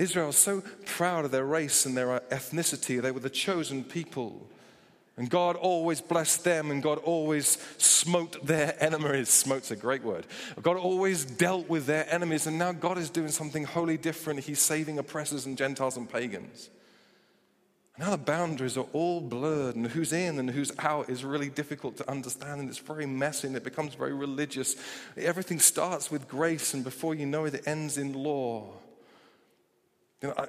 Israel 0.00 0.32
so 0.32 0.62
proud 0.86 1.24
of 1.24 1.30
their 1.30 1.44
race 1.44 1.84
and 1.84 1.96
their 1.96 2.12
uh, 2.12 2.20
ethnicity. 2.30 3.00
They 3.00 3.10
were 3.10 3.20
the 3.20 3.30
chosen 3.30 3.84
people. 3.84 4.48
And 5.16 5.28
God 5.28 5.56
always 5.56 6.00
blessed 6.00 6.44
them, 6.44 6.70
and 6.70 6.82
God 6.82 6.96
always 6.98 7.58
smote 7.76 8.46
their 8.46 8.74
enemies. 8.82 9.28
Smote's 9.28 9.70
a 9.70 9.76
great 9.76 10.02
word. 10.02 10.26
God 10.62 10.78
always 10.78 11.26
dealt 11.26 11.68
with 11.68 11.84
their 11.84 12.06
enemies, 12.12 12.46
and 12.46 12.58
now 12.58 12.72
God 12.72 12.96
is 12.96 13.10
doing 13.10 13.28
something 13.28 13.64
wholly 13.64 13.98
different. 13.98 14.40
He's 14.40 14.60
saving 14.60 14.98
oppressors 14.98 15.44
and 15.44 15.58
Gentiles 15.58 15.98
and 15.98 16.10
pagans. 16.10 16.70
Now 17.98 18.12
the 18.12 18.16
boundaries 18.16 18.78
are 18.78 18.86
all 18.94 19.20
blurred, 19.20 19.76
and 19.76 19.86
who's 19.86 20.14
in 20.14 20.38
and 20.38 20.48
who's 20.48 20.72
out 20.78 21.10
is 21.10 21.22
really 21.22 21.50
difficult 21.50 21.98
to 21.98 22.10
understand, 22.10 22.62
and 22.62 22.70
it's 22.70 22.78
very 22.78 23.04
messy 23.04 23.48
and 23.48 23.54
it 23.54 23.64
becomes 23.64 23.94
very 23.94 24.14
religious. 24.14 24.76
Everything 25.18 25.58
starts 25.58 26.10
with 26.10 26.26
grace, 26.26 26.72
and 26.72 26.82
before 26.82 27.14
you 27.14 27.26
know 27.26 27.44
it, 27.44 27.52
it 27.52 27.68
ends 27.68 27.98
in 27.98 28.14
law. 28.14 28.72
You 30.22 30.28
know, 30.28 30.34
I, 30.36 30.46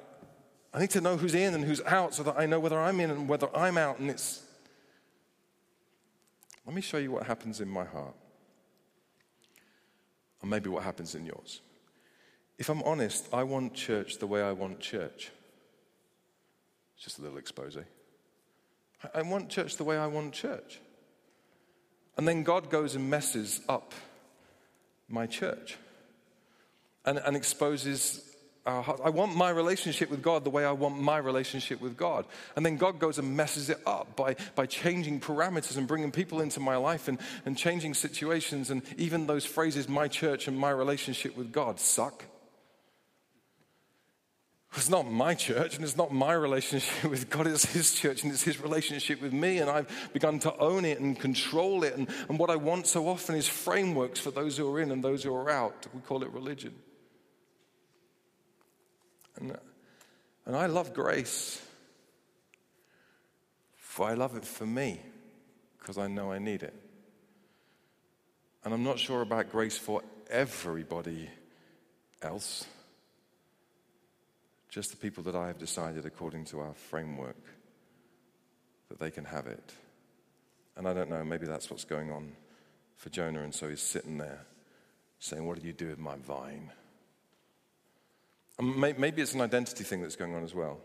I 0.74 0.80
need 0.80 0.90
to 0.90 1.00
know 1.00 1.16
who's 1.16 1.34
in 1.34 1.54
and 1.54 1.64
who's 1.64 1.80
out 1.82 2.14
so 2.14 2.22
that 2.22 2.38
I 2.38 2.46
know 2.46 2.60
whether 2.60 2.80
I'm 2.80 3.00
in 3.00 3.10
and 3.10 3.28
whether 3.28 3.54
I'm 3.56 3.76
out, 3.78 3.98
and 3.98 4.10
it's 4.10 4.42
let 6.66 6.74
me 6.74 6.82
show 6.82 6.98
you 6.98 7.10
what 7.10 7.26
happens 7.26 7.60
in 7.60 7.68
my 7.68 7.84
heart, 7.84 8.14
or 10.42 10.48
maybe 10.48 10.70
what 10.70 10.84
happens 10.84 11.14
in 11.14 11.26
yours. 11.26 11.60
If 12.58 12.68
I'm 12.68 12.82
honest, 12.82 13.26
I 13.32 13.42
want 13.42 13.74
church 13.74 14.18
the 14.18 14.26
way 14.26 14.42
I 14.42 14.52
want 14.52 14.78
church. 14.78 15.32
It's 16.94 17.04
just 17.04 17.18
a 17.18 17.22
little 17.22 17.38
expose. 17.38 17.76
I 19.12 19.22
want 19.22 19.48
church 19.48 19.76
the 19.76 19.84
way 19.84 19.96
I 19.96 20.06
want 20.06 20.32
church. 20.32 20.78
And 22.16 22.28
then 22.28 22.44
God 22.44 22.70
goes 22.70 22.94
and 22.94 23.10
messes 23.10 23.60
up 23.68 23.92
my 25.08 25.26
church 25.26 25.76
and, 27.04 27.18
and 27.18 27.36
exposes 27.36 28.31
hearts. 28.64 29.00
I 29.04 29.10
want 29.10 29.34
my 29.34 29.50
relationship 29.50 30.10
with 30.10 30.22
God 30.22 30.44
the 30.44 30.50
way 30.50 30.64
I 30.64 30.72
want 30.72 31.00
my 31.00 31.18
relationship 31.18 31.80
with 31.80 31.96
God. 31.96 32.24
And 32.54 32.64
then 32.64 32.76
God 32.76 32.98
goes 32.98 33.18
and 33.18 33.36
messes 33.36 33.70
it 33.70 33.78
up 33.86 34.14
by, 34.14 34.36
by 34.54 34.66
changing 34.66 35.20
parameters 35.20 35.76
and 35.76 35.88
bringing 35.88 36.12
people 36.12 36.40
into 36.40 36.60
my 36.60 36.76
life 36.76 37.08
and, 37.08 37.18
and 37.44 37.56
changing 37.58 37.94
situations. 37.94 38.70
And 38.70 38.82
even 38.96 39.26
those 39.26 39.44
phrases, 39.44 39.88
my 39.88 40.08
church 40.08 40.46
and 40.46 40.56
my 40.56 40.70
relationship 40.70 41.36
with 41.36 41.52
God, 41.52 41.80
suck. 41.80 42.24
It's 44.74 44.88
not 44.88 45.10
my 45.10 45.34
church 45.34 45.74
and 45.76 45.84
it's 45.84 45.98
not 45.98 46.12
my 46.12 46.32
relationship 46.32 47.04
with 47.10 47.28
God, 47.28 47.46
it's 47.46 47.66
His 47.66 47.94
church 47.94 48.22
and 48.22 48.32
it's 48.32 48.42
His 48.42 48.60
relationship 48.60 49.20
with 49.20 49.32
me. 49.32 49.58
And 49.58 49.68
I've 49.68 50.10
begun 50.12 50.38
to 50.40 50.56
own 50.56 50.84
it 50.84 51.00
and 51.00 51.18
control 51.18 51.82
it. 51.82 51.96
And, 51.96 52.08
and 52.28 52.38
what 52.38 52.48
I 52.48 52.56
want 52.56 52.86
so 52.86 53.08
often 53.08 53.34
is 53.34 53.48
frameworks 53.48 54.20
for 54.20 54.30
those 54.30 54.56
who 54.56 54.72
are 54.72 54.80
in 54.80 54.90
and 54.90 55.02
those 55.02 55.24
who 55.24 55.34
are 55.34 55.50
out. 55.50 55.86
We 55.92 56.00
call 56.00 56.22
it 56.22 56.30
religion. 56.30 56.74
And, 59.36 59.56
and 60.46 60.56
I 60.56 60.66
love 60.66 60.94
grace, 60.94 61.60
for 63.76 64.08
I 64.08 64.14
love 64.14 64.36
it 64.36 64.44
for 64.44 64.66
me, 64.66 65.00
because 65.78 65.98
I 65.98 66.08
know 66.08 66.32
I 66.32 66.38
need 66.38 66.62
it. 66.62 66.74
And 68.64 68.72
I'm 68.72 68.84
not 68.84 68.98
sure 68.98 69.22
about 69.22 69.50
grace 69.50 69.76
for 69.76 70.02
everybody 70.30 71.28
else, 72.22 72.64
just 74.68 74.90
the 74.90 74.96
people 74.96 75.24
that 75.24 75.34
I 75.34 75.48
have 75.48 75.58
decided, 75.58 76.06
according 76.06 76.46
to 76.46 76.60
our 76.60 76.74
framework, 76.74 77.36
that 78.88 78.98
they 78.98 79.10
can 79.10 79.24
have 79.24 79.46
it. 79.46 79.72
And 80.76 80.88
I 80.88 80.94
don't 80.94 81.10
know, 81.10 81.24
maybe 81.24 81.46
that's 81.46 81.70
what's 81.70 81.84
going 81.84 82.10
on 82.10 82.32
for 82.96 83.10
Jonah, 83.10 83.42
and 83.42 83.54
so 83.54 83.68
he's 83.68 83.82
sitting 83.82 84.18
there 84.18 84.46
saying, 85.18 85.46
What 85.46 85.60
do 85.60 85.66
you 85.66 85.72
do 85.72 85.88
with 85.88 85.98
my 85.98 86.16
vine? 86.16 86.72
Maybe 88.62 89.22
it's 89.22 89.34
an 89.34 89.40
identity 89.40 89.84
thing 89.84 90.02
that's 90.02 90.16
going 90.16 90.34
on 90.34 90.44
as 90.44 90.54
well. 90.54 90.78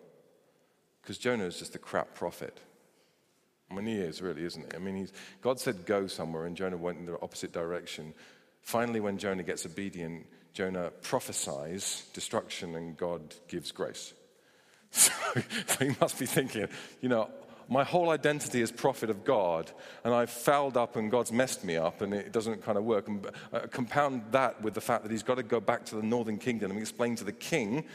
Because 1.02 1.18
Jonah 1.18 1.46
is 1.46 1.58
just 1.58 1.76
a 1.76 1.80
crap 1.80 2.16
prophet. 2.16 2.60
I 3.70 3.76
mean, 3.76 3.86
he 3.86 3.96
is 3.96 4.22
really, 4.22 4.44
isn't 4.44 4.72
he? 4.72 4.76
I 4.76 4.80
mean, 4.80 5.10
God 5.42 5.60
said 5.60 5.86
go 5.86 6.08
somewhere, 6.08 6.46
and 6.46 6.56
Jonah 6.56 6.78
went 6.78 7.00
in 7.00 7.06
the 7.06 7.20
opposite 7.22 7.52
direction. 7.52 8.14
Finally, 8.62 9.00
when 9.00 9.18
Jonah 9.18 9.44
gets 9.44 9.66
obedient, 9.66 10.26
Jonah 10.54 10.92
prophesies 11.02 12.06
destruction, 12.14 12.76
and 12.76 12.98
God 12.98 13.36
gives 13.48 13.72
grace. 13.72 14.14
So, 14.90 15.12
so 15.68 15.86
he 15.86 15.92
must 16.00 16.18
be 16.18 16.26
thinking, 16.26 16.70
you 17.02 17.10
know, 17.10 17.30
my 17.70 17.84
whole 17.84 18.10
identity 18.10 18.62
is 18.62 18.72
prophet 18.72 19.10
of 19.10 19.24
God, 19.24 19.72
and 20.04 20.14
I've 20.14 20.30
fouled 20.30 20.78
up 20.78 20.96
and 20.96 21.12
God's 21.12 21.32
messed 21.32 21.64
me 21.64 21.76
up, 21.76 22.02
and 22.02 22.14
it 22.14 22.32
doesn't 22.32 22.64
kind 22.64 22.78
of 22.78 22.84
work. 22.84 23.08
And 23.08 23.28
uh, 23.52 23.60
compound 23.72 24.24
that 24.32 24.62
with 24.62 24.74
the 24.74 24.82
fact 24.82 25.04
that 25.04 25.12
he's 25.12 25.24
got 25.24 25.36
to 25.36 25.44
go 25.44 25.60
back 25.60 25.86
to 25.86 25.96
the 25.96 26.04
northern 26.04 26.38
kingdom 26.38 26.72
and 26.72 26.80
explain 26.80 27.16
to 27.18 27.24
the 27.24 27.32
king 27.32 27.86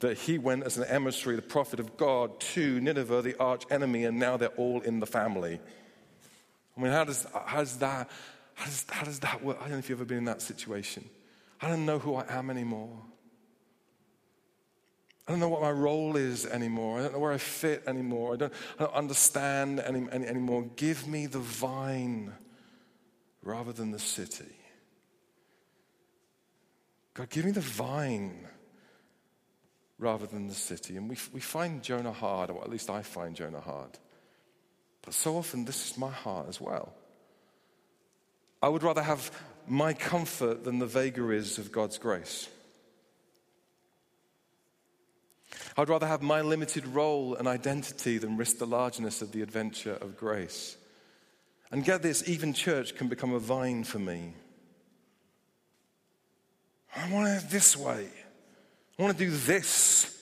that 0.00 0.16
he 0.16 0.38
went 0.38 0.64
as 0.64 0.78
an 0.78 0.84
emissary, 0.84 1.36
the 1.36 1.42
prophet 1.42 1.78
of 1.78 1.96
God, 1.96 2.40
to 2.40 2.80
Nineveh, 2.80 3.22
the 3.22 3.38
arch 3.38 3.64
enemy, 3.70 4.04
and 4.04 4.18
now 4.18 4.36
they're 4.36 4.48
all 4.48 4.80
in 4.80 5.00
the 5.00 5.06
family. 5.06 5.60
I 6.76 6.80
mean, 6.80 6.92
how 6.92 7.04
does, 7.04 7.26
how 7.46 7.58
does 7.58 7.76
that 7.78 8.10
how 8.60 8.66
does, 8.66 8.86
how 8.90 9.04
does 9.04 9.20
that 9.20 9.42
work? 9.42 9.56
I 9.58 9.62
don't 9.62 9.72
know 9.72 9.78
if 9.78 9.88
you've 9.88 9.98
ever 9.98 10.04
been 10.04 10.18
in 10.18 10.24
that 10.26 10.42
situation. 10.42 11.08
I 11.62 11.68
don't 11.68 11.86
know 11.86 11.98
who 11.98 12.14
I 12.14 12.26
am 12.28 12.50
anymore. 12.50 12.90
I 15.30 15.32
don't 15.32 15.38
know 15.38 15.48
what 15.48 15.62
my 15.62 15.70
role 15.70 16.16
is 16.16 16.44
anymore. 16.44 16.98
I 16.98 17.02
don't 17.02 17.12
know 17.12 17.20
where 17.20 17.30
I 17.30 17.38
fit 17.38 17.84
anymore. 17.86 18.32
I 18.32 18.36
don't, 18.36 18.52
I 18.80 18.82
don't 18.82 18.94
understand 18.94 19.78
any, 19.78 20.04
any, 20.10 20.26
anymore. 20.26 20.68
Give 20.74 21.06
me 21.06 21.26
the 21.26 21.38
vine 21.38 22.32
rather 23.40 23.70
than 23.70 23.92
the 23.92 24.00
city. 24.00 24.56
God, 27.14 27.30
give 27.30 27.44
me 27.44 27.52
the 27.52 27.60
vine 27.60 28.48
rather 30.00 30.26
than 30.26 30.48
the 30.48 30.54
city. 30.54 30.96
And 30.96 31.08
we, 31.08 31.16
we 31.32 31.38
find 31.38 31.80
Jonah 31.80 32.10
hard, 32.10 32.50
or 32.50 32.64
at 32.64 32.68
least 32.68 32.90
I 32.90 33.02
find 33.02 33.36
Jonah 33.36 33.60
hard. 33.60 34.00
But 35.02 35.14
so 35.14 35.36
often, 35.36 35.64
this 35.64 35.92
is 35.92 35.96
my 35.96 36.10
heart 36.10 36.46
as 36.48 36.60
well. 36.60 36.92
I 38.60 38.68
would 38.68 38.82
rather 38.82 39.02
have 39.02 39.30
my 39.68 39.92
comfort 39.92 40.64
than 40.64 40.80
the 40.80 40.86
vagaries 40.86 41.56
of 41.58 41.70
God's 41.70 41.98
grace. 41.98 42.48
I'd 45.76 45.88
rather 45.88 46.06
have 46.06 46.22
my 46.22 46.40
limited 46.40 46.86
role 46.86 47.34
and 47.34 47.46
identity 47.46 48.18
than 48.18 48.36
risk 48.36 48.58
the 48.58 48.66
largeness 48.66 49.22
of 49.22 49.32
the 49.32 49.42
adventure 49.42 49.94
of 49.94 50.16
grace. 50.16 50.76
And 51.70 51.84
get 51.84 52.02
this, 52.02 52.28
even 52.28 52.52
church 52.52 52.96
can 52.96 53.08
become 53.08 53.32
a 53.32 53.38
vine 53.38 53.84
for 53.84 53.98
me. 53.98 54.34
I 56.96 57.10
want 57.12 57.28
it 57.28 57.50
this 57.50 57.76
way. 57.76 58.08
I 58.98 59.02
want 59.02 59.16
to 59.16 59.24
do 59.24 59.30
this. 59.30 60.16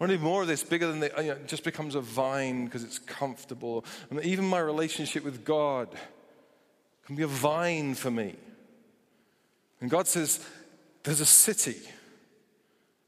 I 0.00 0.04
want 0.04 0.10
to 0.10 0.16
do 0.16 0.24
more 0.24 0.42
of 0.42 0.48
this, 0.48 0.64
bigger 0.64 0.86
than 0.88 1.00
the, 1.00 1.12
you 1.18 1.24
know, 1.24 1.32
it 1.32 1.46
just 1.46 1.64
becomes 1.64 1.94
a 1.94 2.00
vine 2.00 2.64
because 2.64 2.82
it's 2.82 2.98
comfortable. 2.98 3.84
And 4.10 4.20
even 4.24 4.44
my 4.44 4.58
relationship 4.58 5.22
with 5.22 5.44
God 5.44 5.88
can 7.06 7.14
be 7.14 7.22
a 7.22 7.28
vine 7.28 7.94
for 7.94 8.10
me. 8.10 8.34
And 9.80 9.90
God 9.90 10.08
says, 10.08 10.44
there's 11.02 11.20
a 11.20 11.26
city 11.26 11.76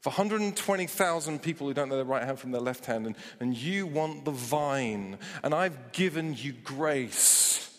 for 0.05 0.11
120,000 0.11 1.41
people 1.41 1.65
who 1.65 1.73
don't 1.73 1.89
know 1.89 1.95
their 1.95 2.05
right 2.05 2.21
hand 2.21 2.37
from 2.37 2.51
their 2.51 2.61
left 2.61 2.85
hand, 2.85 3.07
and, 3.07 3.15
and 3.39 3.57
you 3.57 3.87
want 3.87 4.23
the 4.23 4.29
vine, 4.29 5.17
and 5.41 5.51
I've 5.51 5.93
given 5.93 6.35
you 6.37 6.53
grace. 6.53 7.75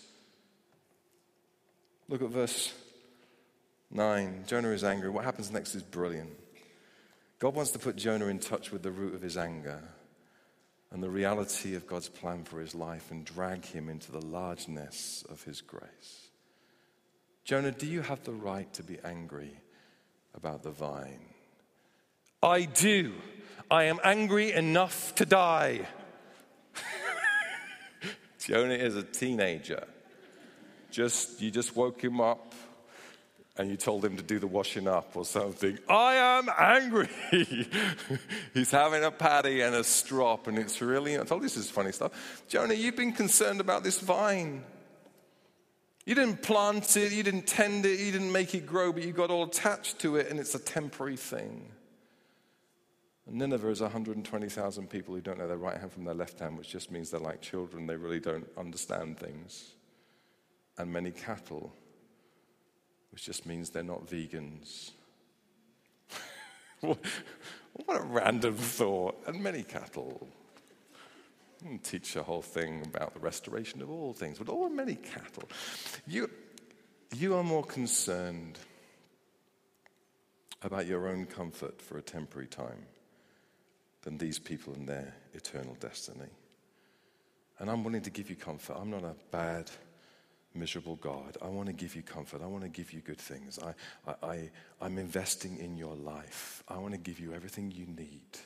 Look 2.09 2.23
at 2.23 2.31
verse 2.31 2.75
9. 3.93 4.43
Jonah 4.49 4.71
is 4.71 4.83
angry. 4.83 5.09
What 5.09 5.25
happens 5.25 5.53
next 5.53 5.77
is 5.77 5.85
brilliant. 5.85 6.33
God 7.39 7.55
wants 7.55 7.71
to 7.71 7.79
put 7.79 7.95
Jonah 7.95 8.27
in 8.27 8.41
touch 8.41 8.73
with 8.73 8.83
the 8.83 8.91
root 8.91 9.15
of 9.15 9.23
his 9.23 9.37
anger. 9.37 9.81
and 10.91 11.01
the 11.01 11.09
reality 11.09 11.77
of 11.77 11.87
God's 11.87 12.09
plan 12.09 12.43
for 12.43 12.59
his 12.59 12.75
life 12.75 13.13
and 13.13 13.25
drag 13.25 13.65
him 13.65 13.89
into 13.89 14.11
the 14.11 14.21
largeness 14.21 15.25
of 15.29 15.45
his 15.45 15.61
grace. 15.61 16.27
Jonah, 17.45 17.71
do 17.71 17.87
you 17.87 18.03
have 18.03 18.25
the 18.25 18.33
right 18.33 18.73
to 18.73 18.83
be 18.83 18.99
angry 19.05 19.61
about 20.35 20.65
the 20.65 20.73
vine? 20.73 21.36
I 22.47 22.63
do. 22.63 23.13
I 23.69 23.85
am 23.85 23.99
angry 24.05 24.53
enough 24.53 25.17
to 25.17 25.27
die. 25.27 25.81
Jonah 28.39 28.75
is 28.75 28.95
a 28.95 29.03
teenager. 29.03 29.85
Just 30.93 31.43
you 31.43 31.51
just 31.51 31.75
woke 31.75 32.01
him 32.01 32.21
up 32.21 32.55
and 33.57 33.69
you 33.69 33.77
told 33.77 34.05
him 34.05 34.17
to 34.17 34.23
do 34.23 34.39
the 34.39 34.47
washing 34.47 34.87
up 34.87 35.17
or 35.17 35.25
something. 35.25 35.77
I 35.89 36.15
am 36.15 36.49
angry. 36.57 37.09
He's 38.55 38.71
having 38.71 39.03
a 39.03 39.11
patty 39.11 39.63
and 39.63 39.75
a 39.75 39.83
strop, 39.83 40.47
and 40.47 40.57
it's 40.57 40.81
really, 40.81 41.19
I 41.19 41.25
told 41.25 41.43
you 41.43 41.49
this 41.49 41.57
is 41.57 41.69
funny 41.69 41.91
stuff. 41.91 42.45
Jonah, 42.47 42.75
you've 42.75 42.97
been 42.97 43.13
concerned 43.13 43.61
about 43.61 43.83
this 43.83 43.99
vine. 43.99 44.63
You 46.05 46.15
didn't 46.15 46.43
plant 46.43 46.97
it, 46.97 47.11
you 47.11 47.25
didn't 47.25 47.49
tend 47.49 47.87
it, 47.87 47.99
you 47.99 48.13
didn't 48.13 48.31
make 48.31 48.55
it 48.55 48.67
grow, 48.67 48.93
but 48.93 49.03
you 49.03 49.11
got 49.13 49.31
all 49.31 49.45
attached 49.45 49.99
to 50.01 50.15
it, 50.15 50.31
and 50.31 50.39
it's 50.39 50.55
a 50.55 50.61
temporary 50.61 51.17
thing. 51.17 51.73
Nineveh 53.29 53.71
is 53.71 53.81
120,000 53.81 54.89
people 54.89 55.15
who 55.15 55.21
don't 55.21 55.39
know 55.39 55.49
their 55.49 55.57
right 55.57 55.79
hand 55.79 55.93
from 55.93 56.05
their 56.05 56.15
left 56.15 56.39
hand, 56.39 56.57
which 56.57 56.69
just 56.69 56.93
means 56.93 57.11
they're 57.11 57.21
like 57.21 57.41
children, 57.41 57.87
they 57.87 57.97
really 57.97 58.21
don't 58.21 58.49
understand 58.57 59.19
things. 59.19 59.75
And 60.79 60.93
many 60.93 61.11
cattle 61.11 61.73
which 63.17 63.25
just 63.25 63.47
means 63.47 63.71
they're 63.71 63.83
not 63.83 64.07
vegans. 64.07 64.91
what 66.81 66.99
a 67.89 68.03
random 68.03 68.55
thought. 68.57 69.17
And 69.27 69.43
many 69.43 69.63
cattle. 69.63 70.29
Teach 71.83 72.15
a 72.15 72.23
whole 72.23 72.43
thing 72.43 72.83
about 72.85 73.15
the 73.15 73.21
restoration 73.21 73.81
of 73.81 73.91
all 73.91 74.13
things, 74.13 74.37
but 74.37 74.51
all 74.51 74.69
many 74.69 74.97
cattle. 74.97 75.49
You, 76.07 76.29
you 77.17 77.35
are 77.37 77.43
more 77.43 77.65
concerned 77.65 78.59
about 80.61 80.87
your 80.87 81.09
own 81.09 81.25
comfort 81.25 81.81
for 81.81 81.97
a 81.97 82.03
temporary 82.03 82.49
time 82.49 82.85
than 84.07 84.17
these 84.19 84.39
people 84.39 84.73
and 84.75 84.89
their 84.89 85.13
eternal 85.35 85.77
destiny. 85.81 86.31
And 87.59 87.69
I'm 87.69 87.83
willing 87.83 88.03
to 88.03 88.11
give 88.11 88.31
you 88.31 88.37
comfort. 88.37 88.77
I'm 88.81 88.89
not 88.89 89.03
a 89.03 89.17
bad 89.33 89.69
miserable 90.55 90.95
God. 90.95 91.37
I 91.43 91.49
want 91.49 91.67
to 91.67 91.73
give 91.73 91.97
you 91.97 92.03
comfort. 92.03 92.41
I 92.41 92.47
want 92.47 92.63
to 92.63 92.69
give 92.69 92.93
you 92.93 93.01
good 93.01 93.19
things. 93.19 93.59
I, 93.59 93.75
I, 94.09 94.27
I, 94.27 94.51
I'm 94.81 94.99
investing 94.99 95.59
in 95.59 95.77
your 95.77 95.97
life. 95.97 96.63
I 96.69 96.79
want 96.79 96.95
to 96.95 96.99
give 96.99 97.19
you 97.19 97.35
everything 97.35 97.73
you 97.73 97.87
need. 97.87 98.39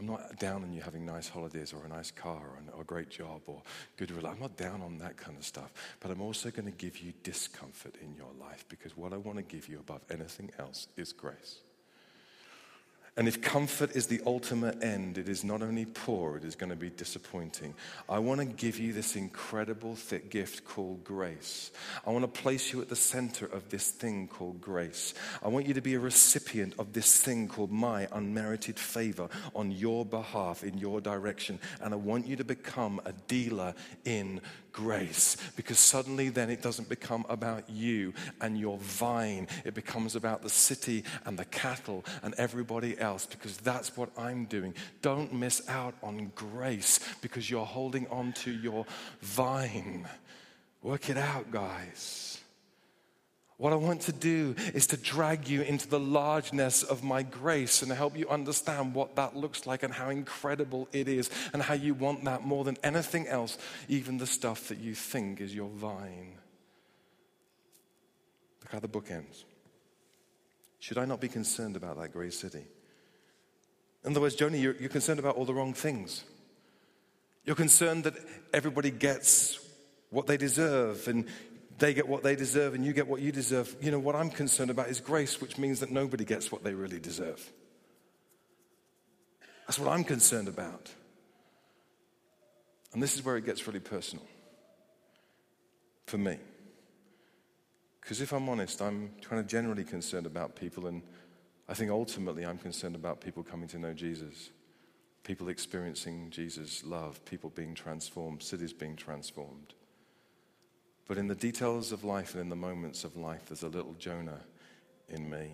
I'm 0.00 0.06
not 0.06 0.36
down 0.40 0.64
on 0.64 0.72
you 0.72 0.80
having 0.80 1.06
nice 1.06 1.28
holidays 1.28 1.72
or 1.72 1.84
a 1.84 1.88
nice 1.88 2.10
car 2.10 2.42
or, 2.74 2.80
a 2.80 2.84
great 2.84 3.08
job 3.08 3.42
or 3.46 3.62
good 3.96 4.10
relationship. 4.10 4.34
I'm 4.34 4.42
not 4.42 4.56
down 4.56 4.82
on 4.82 4.98
that 4.98 5.16
kind 5.16 5.38
of 5.38 5.44
stuff. 5.44 5.72
But 6.00 6.10
I'm 6.10 6.20
also 6.20 6.50
going 6.50 6.66
to 6.66 6.72
give 6.72 6.98
you 6.98 7.12
discomfort 7.22 7.94
in 8.02 8.16
your 8.16 8.32
life 8.40 8.64
because 8.68 8.96
what 8.96 9.12
I 9.12 9.16
want 9.16 9.38
to 9.38 9.44
give 9.44 9.68
you 9.68 9.78
above 9.78 10.00
anything 10.10 10.50
else 10.58 10.88
is 10.96 11.12
grace. 11.12 11.60
And 13.14 13.28
if 13.28 13.42
comfort 13.42 13.94
is 13.94 14.06
the 14.06 14.22
ultimate 14.24 14.82
end, 14.82 15.18
it 15.18 15.28
is 15.28 15.44
not 15.44 15.60
only 15.60 15.84
poor, 15.84 16.38
it 16.38 16.44
is 16.44 16.56
going 16.56 16.70
to 16.70 16.76
be 16.76 16.88
disappointing. 16.88 17.74
I 18.08 18.18
want 18.18 18.40
to 18.40 18.46
give 18.46 18.78
you 18.78 18.94
this 18.94 19.16
incredible 19.16 19.96
thick 19.96 20.30
gift 20.30 20.64
called 20.64 21.04
grace. 21.04 21.72
I 22.06 22.10
want 22.10 22.22
to 22.22 22.40
place 22.40 22.72
you 22.72 22.80
at 22.80 22.88
the 22.88 22.96
center 22.96 23.44
of 23.44 23.68
this 23.68 23.90
thing 23.90 24.28
called 24.28 24.62
grace. 24.62 25.12
I 25.42 25.48
want 25.48 25.66
you 25.66 25.74
to 25.74 25.82
be 25.82 25.92
a 25.92 26.00
recipient 26.00 26.74
of 26.78 26.94
this 26.94 27.20
thing 27.20 27.48
called 27.48 27.70
my 27.70 28.08
unmerited 28.12 28.78
favor 28.78 29.28
on 29.54 29.72
your 29.72 30.06
behalf, 30.06 30.64
in 30.64 30.78
your 30.78 31.02
direction. 31.02 31.58
And 31.82 31.92
I 31.92 31.98
want 31.98 32.26
you 32.26 32.36
to 32.36 32.44
become 32.44 32.98
a 33.04 33.12
dealer 33.12 33.74
in 34.06 34.40
grace 34.72 35.36
because 35.54 35.78
suddenly 35.78 36.30
then 36.30 36.48
it 36.48 36.62
doesn't 36.62 36.88
become 36.88 37.26
about 37.28 37.68
you 37.68 38.14
and 38.40 38.58
your 38.58 38.78
vine. 38.78 39.46
It 39.64 39.74
becomes 39.74 40.16
about 40.16 40.42
the 40.42 40.48
city 40.48 41.04
and 41.26 41.38
the 41.38 41.44
cattle 41.44 42.04
and 42.22 42.34
everybody 42.38 42.98
else 43.02 43.26
because 43.26 43.58
that's 43.58 43.96
what 43.96 44.08
I'm 44.16 44.46
doing. 44.46 44.74
Don't 45.02 45.32
miss 45.32 45.68
out 45.68 45.94
on 46.02 46.32
grace 46.34 47.00
because 47.20 47.50
you're 47.50 47.66
holding 47.66 48.06
on 48.08 48.32
to 48.44 48.50
your 48.50 48.86
vine. 49.20 50.08
Work 50.82 51.10
it 51.10 51.18
out, 51.18 51.50
guys. 51.50 52.40
What 53.62 53.72
I 53.72 53.76
want 53.76 54.00
to 54.02 54.12
do 54.12 54.56
is 54.74 54.88
to 54.88 54.96
drag 54.96 55.46
you 55.46 55.62
into 55.62 55.88
the 55.88 56.00
largeness 56.00 56.82
of 56.82 57.04
my 57.04 57.22
grace 57.22 57.82
and 57.82 57.92
help 57.92 58.18
you 58.18 58.28
understand 58.28 58.92
what 58.92 59.14
that 59.14 59.36
looks 59.36 59.68
like 59.68 59.84
and 59.84 59.94
how 59.94 60.08
incredible 60.08 60.88
it 60.92 61.06
is 61.06 61.30
and 61.52 61.62
how 61.62 61.74
you 61.74 61.94
want 61.94 62.24
that 62.24 62.44
more 62.44 62.64
than 62.64 62.76
anything 62.82 63.28
else, 63.28 63.58
even 63.88 64.18
the 64.18 64.26
stuff 64.26 64.66
that 64.66 64.78
you 64.78 64.96
think 64.96 65.40
is 65.40 65.54
your 65.54 65.68
vine. 65.68 66.32
Look 68.62 68.72
how 68.72 68.80
the 68.80 68.88
book 68.88 69.12
ends. 69.12 69.44
Should 70.80 70.98
I 70.98 71.04
not 71.04 71.20
be 71.20 71.28
concerned 71.28 71.76
about 71.76 72.00
that 72.00 72.12
great 72.12 72.34
city? 72.34 72.64
In 74.04 74.12
other 74.12 74.20
words, 74.20 74.34
Jonah, 74.34 74.56
you're, 74.56 74.76
you're 74.76 74.88
concerned 74.88 75.20
about 75.20 75.36
all 75.36 75.44
the 75.44 75.54
wrong 75.54 75.74
things. 75.74 76.24
You're 77.44 77.56
concerned 77.56 78.04
that 78.04 78.14
everybody 78.52 78.90
gets 78.90 79.58
what 80.10 80.26
they 80.26 80.36
deserve, 80.36 81.08
and 81.08 81.26
they 81.78 81.94
get 81.94 82.06
what 82.08 82.22
they 82.22 82.36
deserve 82.36 82.74
and 82.74 82.84
you 82.84 82.92
get 82.92 83.08
what 83.08 83.20
you 83.20 83.32
deserve. 83.32 83.74
You 83.80 83.90
know, 83.90 83.98
what 83.98 84.14
I'm 84.14 84.30
concerned 84.30 84.70
about 84.70 84.88
is 84.88 85.00
grace, 85.00 85.40
which 85.40 85.58
means 85.58 85.80
that 85.80 85.90
nobody 85.90 86.24
gets 86.24 86.52
what 86.52 86.62
they 86.62 86.74
really 86.74 87.00
deserve. 87.00 87.52
That's 89.66 89.78
what 89.78 89.90
I'm 89.90 90.04
concerned 90.04 90.48
about. 90.48 90.92
And 92.92 93.02
this 93.02 93.14
is 93.14 93.24
where 93.24 93.36
it 93.36 93.44
gets 93.44 93.66
really 93.66 93.80
personal 93.80 94.24
for 96.06 96.18
me. 96.18 96.36
Because 98.00 98.20
if 98.20 98.32
I'm 98.32 98.48
honest, 98.48 98.80
I'm 98.82 99.10
kind 99.22 99.40
of 99.40 99.46
generally 99.46 99.84
concerned 99.84 100.26
about 100.26 100.56
people, 100.56 100.86
and 100.86 101.02
I 101.68 101.74
think 101.74 101.90
ultimately 101.90 102.44
I'm 102.44 102.58
concerned 102.58 102.94
about 102.94 103.20
people 103.20 103.42
coming 103.42 103.68
to 103.68 103.78
know 103.78 103.92
Jesus, 103.92 104.50
people 105.22 105.48
experiencing 105.48 106.30
Jesus' 106.30 106.84
love, 106.84 107.24
people 107.24 107.50
being 107.50 107.74
transformed, 107.74 108.42
cities 108.42 108.72
being 108.72 108.96
transformed. 108.96 109.74
But 111.06 111.18
in 111.18 111.28
the 111.28 111.34
details 111.34 111.92
of 111.92 112.04
life 112.04 112.32
and 112.34 112.40
in 112.40 112.48
the 112.48 112.56
moments 112.56 113.04
of 113.04 113.16
life, 113.16 113.46
there's 113.46 113.62
a 113.62 113.68
little 113.68 113.94
Jonah 113.94 114.40
in 115.08 115.28
me. 115.28 115.52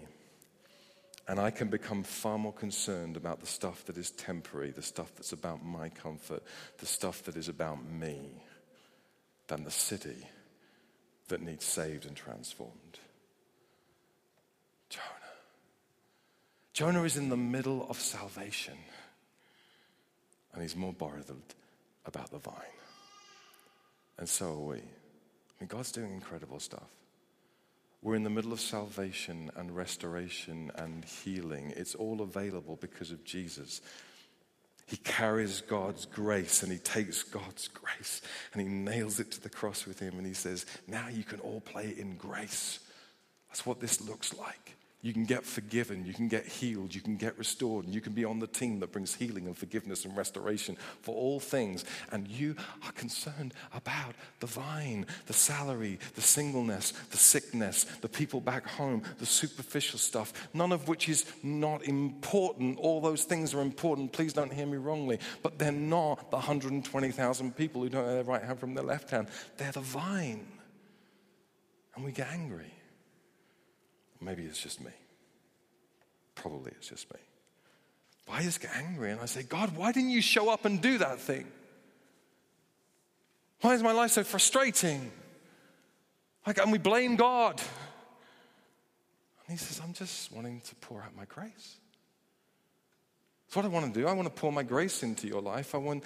And 1.27 1.39
I 1.39 1.51
can 1.51 1.69
become 1.69 2.05
far 2.05 2.39
more 2.39 2.55
concerned 2.55 3.17
about 3.17 3.41
the 3.41 3.47
stuff 3.47 3.85
that 3.85 3.99
is 3.99 4.11
temporary, 4.13 4.71
the 4.71 4.83
stuff 4.83 5.15
that's 5.15 5.33
about 5.33 5.63
my 5.65 5.91
comfort, 5.91 6.43
the 6.79 6.87
stuff 6.87 7.23
that 7.25 7.37
is 7.37 7.49
about 7.49 7.85
me, 7.85 8.31
than 9.49 9.65
the 9.65 9.71
city 9.71 10.27
that 11.29 11.43
needs 11.43 11.65
saved 11.65 12.07
and 12.07 12.17
transformed. 12.17 12.99
Jonah 16.79 17.03
is 17.03 17.17
in 17.17 17.29
the 17.29 17.37
middle 17.37 17.89
of 17.91 17.99
salvation, 17.99 18.79
and 20.53 20.63
he's 20.63 20.77
more 20.77 20.93
bothered 20.93 21.25
about 22.07 22.31
the 22.31 22.39
vine. 22.39 22.55
And 24.17 24.29
so 24.29 24.53
are 24.53 24.59
we. 24.59 24.77
I 24.77 24.81
mean, 25.59 25.67
God's 25.67 25.91
doing 25.91 26.13
incredible 26.13 26.61
stuff. 26.61 26.89
We're 28.01 28.15
in 28.15 28.23
the 28.23 28.31
middle 28.31 28.53
of 28.53 28.61
salvation 28.61 29.51
and 29.57 29.75
restoration 29.75 30.71
and 30.77 31.05
healing. 31.05 31.73
It's 31.77 31.97
all 31.97 32.21
available 32.21 32.79
because 32.81 33.11
of 33.11 33.25
Jesus. 33.25 33.81
He 34.87 34.99
carries 34.99 35.63
God's 35.63 36.07
grace 36.07 36.63
and 36.63 36.71
he 36.71 36.79
takes 36.79 37.25
God's 37.25 37.67
grace 37.67 38.23
and 38.53 38.63
he 38.63 38.69
nails 38.69 39.19
it 39.19 39.33
to 39.33 39.43
the 39.43 39.51
cross 39.51 39.85
with 39.85 39.99
him 39.99 40.17
and 40.17 40.25
he 40.25 40.33
says, 40.33 40.65
Now 40.87 41.09
you 41.09 41.25
can 41.25 41.41
all 41.41 41.61
play 41.61 41.93
in 41.99 42.15
grace. 42.15 42.79
That's 43.49 43.67
what 43.67 43.81
this 43.81 44.01
looks 44.01 44.33
like. 44.33 44.78
You 45.01 45.13
can 45.13 45.27
get 45.27 45.45
forgiven, 45.45 46.05
you 46.05 46.13
can 46.13 46.27
get 46.27 46.45
healed, 46.45 46.93
you 46.93 47.01
can 47.01 47.17
get 47.17 47.39
restored, 47.39 47.85
and 47.85 47.95
you 47.95 48.01
can 48.01 48.15
be 48.15 48.25
on 48.25 48.41
the 48.41 48.49
team 48.49 48.81
that 48.81 48.91
brings 48.91 49.15
healing 49.15 49.47
and 49.47 49.57
forgiveness 49.57 50.05
and 50.05 50.17
restoration 50.17 50.77
for 51.03 51.15
all 51.15 51.39
things. 51.39 51.85
And 52.11 52.27
you 52.27 52.57
are 52.85 52.91
concerned 52.91 53.55
about 53.73 54.17
the 54.41 54.49
vine, 54.49 55.07
the 55.27 55.33
salary, 55.33 56.01
the 56.17 56.21
singleness, 56.21 56.91
the 57.11 57.17
sickness, 57.17 57.85
the 58.01 58.09
people 58.09 58.41
back 58.41 58.67
home, 58.67 59.05
the 59.19 59.27
superficial 59.27 60.01
stuff, 60.01 60.33
none 60.53 60.73
of 60.73 60.89
which 60.89 61.09
is 61.09 61.27
not 61.45 61.85
important. 61.85 62.77
All 62.79 63.01
those 63.01 63.23
things 63.23 63.55
are 63.55 63.61
important. 63.61 64.13
Please 64.13 64.33
don't 64.33 64.53
hear 64.53 64.67
me 64.67 64.79
wrongly. 64.79 65.21
But 65.45 65.61
they're 65.61 65.71
not 65.71 66.33
the 66.33 66.39
120,000 66.39 67.57
people 67.57 67.83
who 67.83 67.89
don't 67.89 68.05
know 68.05 68.15
their 68.15 68.25
right 68.25 68.43
hand 68.43 68.59
from 68.59 68.75
their 68.75 68.85
left 68.85 69.11
hand. 69.11 69.29
They're 69.59 69.71
the 69.71 69.81
vine. 69.81 70.49
And 71.95 72.05
we 72.05 72.11
get 72.11 72.33
angry. 72.33 72.73
Maybe 74.21 74.45
it's 74.45 74.61
just 74.61 74.81
me. 74.81 74.91
Probably 76.35 76.73
it's 76.77 76.89
just 76.89 77.13
me. 77.13 77.21
But 78.27 78.35
I 78.35 78.43
just 78.43 78.61
get 78.61 78.75
angry 78.77 79.11
and 79.11 79.21
I 79.21 79.27
say, 79.27 79.43
God, 79.43 79.77
why 79.77 79.93
didn't 79.93 80.11
you 80.11 80.21
show 80.21 80.51
up 80.51 80.65
and 80.65 80.81
do 80.81 80.99
that 80.99 81.21
thing? 81.21 81.47
Why 83.61 83.75
is 83.75 83.83
my 83.83 83.93
life 83.93 84.13
so 84.13 84.23
frustrating? 84.25 85.11
Like, 86.47 86.59
and 86.59 86.71
we 86.71 86.79
blame 86.79 87.17
God. 87.17 87.61
And 89.47 89.59
he 89.59 89.65
says, 89.65 89.81
I'm 89.83 89.93
just 89.93 90.31
wanting 90.31 90.61
to 90.61 90.75
pour 90.77 91.03
out 91.03 91.17
my 91.17 91.25
grace. 91.25 91.79
What 93.55 93.65
I 93.65 93.69
want 93.69 93.93
to 93.93 94.01
do. 94.01 94.07
I 94.07 94.13
want 94.13 94.27
to 94.27 94.41
pour 94.41 94.53
my 94.53 94.63
grace 94.63 95.03
into 95.03 95.27
your 95.27 95.41
life. 95.41 95.75
I 95.75 95.79
want 95.79 96.05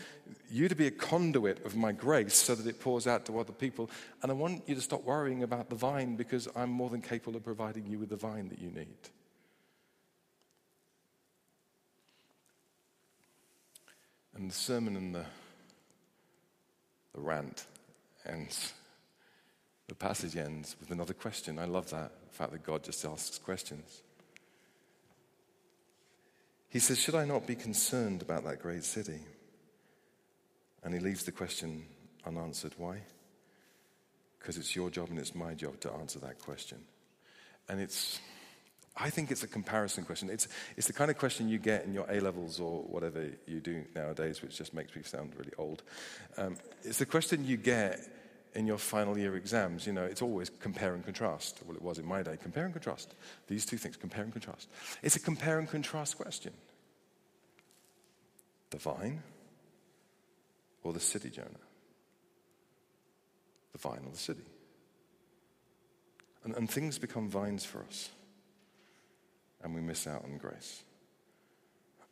you 0.49 0.69
to 0.69 0.77
be 0.77 0.87
a 0.87 0.93
conduit 0.93 1.67
of 1.67 1.75
my 1.75 1.91
grace 1.91 2.35
so 2.35 2.55
that 2.55 2.67
it 2.67 2.81
pours 2.81 3.07
out 3.07 3.27
to 3.27 3.39
other 3.41 3.53
people. 3.53 3.91
And 4.23 4.31
I 4.31 4.35
want 4.35 4.63
you 4.69 4.77
to 4.77 4.81
stop 4.81 5.03
worrying 5.03 5.43
about 5.43 5.69
the 5.69 5.75
vine 5.75 6.15
because 6.15 6.49
I'm 6.55 6.71
more 6.71 6.89
than 6.89 7.03
capable 7.03 7.37
of 7.37 7.45
providing 7.45 7.87
you 7.87 7.99
with 7.99 8.11
the 8.11 8.17
vine 8.17 8.49
that 8.49 8.61
you 8.61 8.71
need. 8.71 8.97
And 14.37 14.49
the 14.49 14.55
sermon 14.55 14.97
and 14.97 15.15
the, 15.15 15.25
the 17.15 17.21
rant 17.21 17.67
ends. 18.25 18.73
The 19.89 19.95
passage 19.97 20.37
ends 20.37 20.77
with 20.81 20.93
another 20.93 21.13
question. 21.13 21.59
I 21.59 21.65
love 21.65 21.91
that, 21.91 22.13
the 22.29 22.35
fact 22.35 22.53
that 22.53 22.63
God 22.63 22.85
just 22.85 23.05
asks 23.05 23.39
questions. 23.39 24.03
He 26.73 26.79
says, 26.79 26.99
Should 26.99 27.15
I 27.15 27.27
not 27.27 27.47
be 27.47 27.55
concerned 27.55 28.23
about 28.23 28.45
that 28.45 28.63
great 28.63 28.83
city? 28.83 29.21
And 30.83 30.95
he 30.95 31.01
leaves 31.01 31.23
the 31.25 31.33
question 31.33 31.85
unanswered. 32.27 32.73
Why? 32.79 33.03
Because 34.39 34.57
it's 34.57 34.75
your 34.75 34.89
job 34.89 35.11
and 35.11 35.19
it's 35.19 35.35
my 35.35 35.53
job 35.53 35.79
to 35.81 35.93
answer 35.93 36.19
that 36.21 36.39
question. 36.39 36.79
And 37.69 37.79
it's, 37.79 38.21
I 38.97 39.11
think 39.11 39.31
it's 39.31 39.43
a 39.43 39.49
comparison 39.49 40.07
question. 40.07 40.31
It's, 40.31 40.49
it's 40.79 40.87
the 40.87 40.95
kind 40.95 41.11
of 41.11 41.19
question 41.19 41.47
you 41.47 41.59
get 41.59 41.85
in 41.85 41.93
your 41.93 42.11
A 42.11 42.21
levels 42.21 42.59
or 42.59 42.85
whatever 42.85 43.29
you 43.47 43.61
do 43.61 43.85
nowadays, 43.95 44.41
which 44.41 44.57
just 44.57 44.73
makes 44.73 44.97
me 44.97 45.03
sound 45.03 45.35
really 45.37 45.53
old. 45.59 45.83
Um, 46.39 46.57
it's 46.85 46.99
the 46.99 47.07
question 47.07 47.45
you 47.45 47.59
get 47.59 48.01
in 48.55 48.67
your 48.67 48.79
final 48.79 49.17
year 49.17 49.37
exams. 49.37 49.87
You 49.87 49.93
know, 49.93 50.05
it's 50.05 50.23
always 50.23 50.51
compare 50.51 50.95
and 50.95 51.05
contrast. 51.05 51.61
Well, 51.67 51.77
it 51.77 51.83
was 51.83 51.99
in 51.99 52.07
my 52.07 52.23
day. 52.23 52.37
Compare 52.41 52.65
and 52.65 52.75
contrast. 52.75 53.15
These 53.49 53.67
two 53.67 53.79
things, 53.79 53.97
compare 53.97 54.25
and 54.25 54.33
contrast. 54.33 54.69
It's 55.03 55.17
a 55.17 55.21
compare 55.21 55.59
and 55.59 55.69
contrast 55.69 56.17
question. 56.17 56.53
The 58.71 58.79
vine 58.79 59.23
or 60.83 60.93
the 60.93 61.01
city, 61.01 61.31
Jonah? 61.31 61.49
The 63.73 63.79
vine 63.79 64.03
or 64.05 64.11
the 64.11 64.19
city? 64.19 64.45
And, 66.45 66.55
and 66.55 66.71
things 66.71 66.99
become 66.99 67.29
vines 67.29 67.65
for 67.65 67.85
us, 67.85 68.11
and 69.63 69.75
we 69.75 69.81
miss 69.81 70.07
out 70.07 70.25
on 70.25 70.39
grace. 70.39 70.83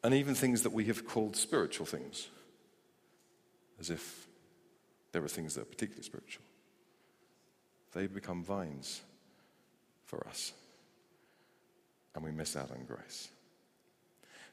And 0.05 0.15
even 0.15 0.35
things 0.35 0.63
that 0.63 0.73
we 0.73 0.85
have 0.85 1.07
called 1.07 1.37
spiritual 1.37 1.85
things, 1.85 2.29
as 3.81 3.91
if 3.91 4.29
there 5.13 5.25
are 5.25 5.29
things 5.29 5.55
that 5.55 5.63
are 5.63 5.67
particularly 5.67 6.05
spiritual. 6.05 6.45
They 7.93 8.07
become 8.07 8.45
vines 8.45 9.03
for 10.05 10.27
us, 10.29 10.53
and 12.15 12.25
we 12.25 12.31
miss 12.31 12.57
out 12.57 12.71
on 12.71 12.85
grace. 12.87 13.29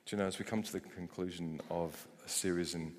Do 0.06 0.15
you 0.15 0.22
know, 0.22 0.28
as 0.28 0.39
we 0.39 0.46
come 0.46 0.63
to 0.63 0.72
the 0.72 0.80
conclusion 0.80 1.60
of 1.70 2.08
a 2.26 2.30
series 2.30 2.76
in, 2.76 2.93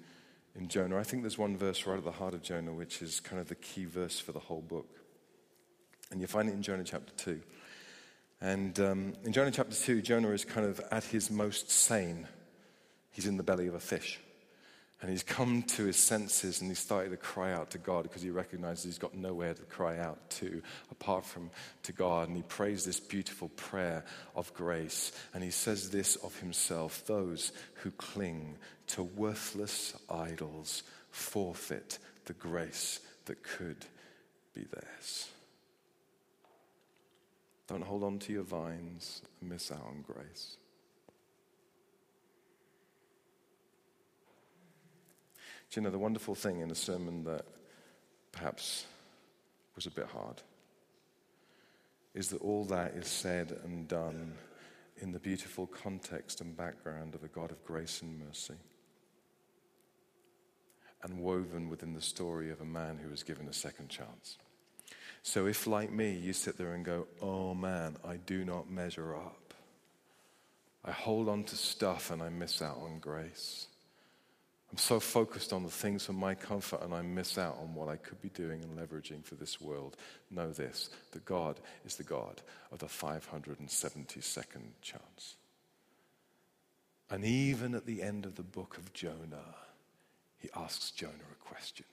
in 0.55 0.69
Jonah, 0.69 0.99
I 0.99 1.03
think 1.03 1.23
there's 1.23 1.39
one 1.39 1.57
verse 1.57 1.87
right 1.87 1.97
at 1.97 2.05
the 2.05 2.13
heart 2.13 2.35
of 2.35 2.43
Jonah, 2.43 2.73
which 2.73 3.01
is 3.01 3.19
kind 3.19 3.41
of 3.41 3.49
the 3.49 3.55
key 3.55 3.87
verse 3.87 4.21
for 4.21 4.33
the 4.33 4.39
whole 4.39 4.61
book. 4.61 4.89
And 6.11 6.21
you 6.21 6.27
find 6.27 6.49
it 6.49 6.53
in 6.53 6.63
Jonah 6.63 6.85
chapter 6.85 7.13
2. 7.17 7.41
And 8.41 8.79
um, 8.79 9.15
in 9.25 9.33
Jonah 9.33 9.51
chapter 9.51 9.75
2, 9.75 10.03
Jonah 10.03 10.31
is 10.31 10.45
kind 10.45 10.67
of 10.67 10.81
at 10.91 11.05
his 11.05 11.31
most 11.31 11.71
sane. 11.71 12.29
He's 13.11 13.27
in 13.27 13.37
the 13.37 13.43
belly 13.43 13.67
of 13.67 13.75
a 13.75 13.81
fish. 13.81 14.21
And 15.01 15.11
he's 15.11 15.23
come 15.23 15.63
to 15.63 15.85
his 15.85 15.97
senses 15.97 16.61
and 16.61 16.69
he's 16.71 16.81
started 16.81 17.11
to 17.11 17.17
cry 17.17 17.53
out 17.53 17.71
to 17.71 17.79
God 17.79 18.03
because 18.03 18.23
he 18.23 18.31
recognizes 18.31 18.85
he's 18.85 18.99
got 18.99 19.15
nowhere 19.15 19.55
to 19.55 19.63
cry 19.63 19.99
out 19.99 20.29
to 20.31 20.61
apart 20.91 21.25
from 21.25 21.51
to 21.85 21.93
God. 21.93 22.27
And 22.27 22.37
he 22.37 22.43
prays 22.43 22.85
this 22.85 22.99
beautiful 22.99 23.49
prayer 23.51 24.05
of 24.35 24.53
grace. 24.55 25.13
And 25.33 25.45
he 25.45 25.51
says 25.51 25.91
this 25.91 26.17
of 26.17 26.37
himself 26.41 27.07
those 27.07 27.53
who 27.75 27.93
cling 27.93 28.57
to 28.89 29.05
worthless 29.05 29.95
idols 30.11 30.83
forfeit 31.11 31.99
the 32.25 32.33
grace 32.33 32.99
that 33.27 33.43
could 33.45 33.87
be 34.53 34.65
theirs. 34.73 35.29
Don't 37.69 37.85
hold 37.85 38.03
on 38.03 38.19
to 38.21 38.33
your 38.33 38.43
vines 38.43 39.23
and 39.41 39.51
miss 39.51 39.71
out 39.71 39.85
on 39.87 40.03
grace. 40.03 40.57
Do 45.71 45.81
you 45.81 45.85
know 45.85 45.91
the 45.91 45.99
wonderful 45.99 46.35
thing 46.35 46.61
in 46.61 46.71
a 46.71 46.75
sermon 46.75 47.25
that 47.25 47.45
perhaps 48.33 48.87
was 49.75 49.87
a 49.87 49.91
bit 49.91 50.07
hard 50.07 50.43
is 52.15 52.29
that 52.31 52.41
all 52.41 52.65
that 52.65 52.95
is 52.95 53.07
said 53.07 53.57
and 53.65 53.87
done 53.87 54.35
in 54.97 55.13
the 55.13 55.19
beautiful 55.19 55.67
context 55.67 56.41
and 56.41 56.57
background 56.57 57.15
of 57.15 57.23
a 57.23 57.29
God 57.29 57.51
of 57.51 57.65
grace 57.65 58.03
and 58.03 58.19
mercy 58.19 58.55
and 61.03 61.21
woven 61.21 61.69
within 61.69 61.95
the 61.95 62.01
story 62.01 62.51
of 62.51 62.61
a 62.61 62.65
man 62.65 62.99
who 62.99 63.09
was 63.09 63.23
given 63.23 63.47
a 63.47 63.53
second 63.53 63.89
chance. 63.89 64.39
So, 65.23 65.47
if 65.47 65.67
like 65.67 65.93
me, 65.93 66.13
you 66.13 66.33
sit 66.33 66.57
there 66.59 66.73
and 66.73 66.85
go, 66.85 67.07
Oh 67.21 67.55
man, 67.55 67.97
I 68.05 68.17
do 68.17 68.45
not 68.45 68.71
measure 68.71 69.15
up, 69.15 69.55
I 70.85 70.91
hold 70.91 71.29
on 71.29 71.45
to 71.45 71.57
stuff 71.57 72.11
and 72.11 72.23
I 72.23 72.31
miss 72.31 72.63
out 72.63 72.79
on 72.79 72.99
grace. 72.99 73.67
I'm 74.71 74.79
so 74.79 75.01
focused 75.01 75.53
on 75.53 75.63
the 75.63 75.71
things 75.71 76.05
for 76.05 76.13
my 76.13 76.35
comfort 76.35 76.83
and 76.83 76.93
I 76.93 77.01
miss 77.01 77.39
out 77.39 77.59
on 77.61 77.75
what 77.75 77.89
I 77.89 77.97
could 77.97 78.21
be 78.21 78.29
doing 78.29 78.63
and 78.63 78.79
leveraging 78.79 79.25
for 79.25 79.35
this 79.35 79.61
world. 79.61 79.97
Know 80.31 80.53
this 80.53 80.91
that 81.13 81.25
God 81.25 81.59
is 81.87 81.97
the 81.97 82.03
God 82.03 82.43
of 82.71 82.79
the 82.79 82.87
572nd 82.87 84.63
chance. 84.83 85.37
And 87.11 87.25
even 87.25 87.75
at 87.75 87.87
the 87.87 88.03
end 88.03 88.27
of 88.27 88.35
the 88.35 88.43
book 88.43 88.77
of 88.77 88.93
Jonah, 88.93 89.55
he 90.37 90.51
asks 90.55 90.91
Jonah 90.91 91.13
a 91.33 91.45
question 91.45 91.87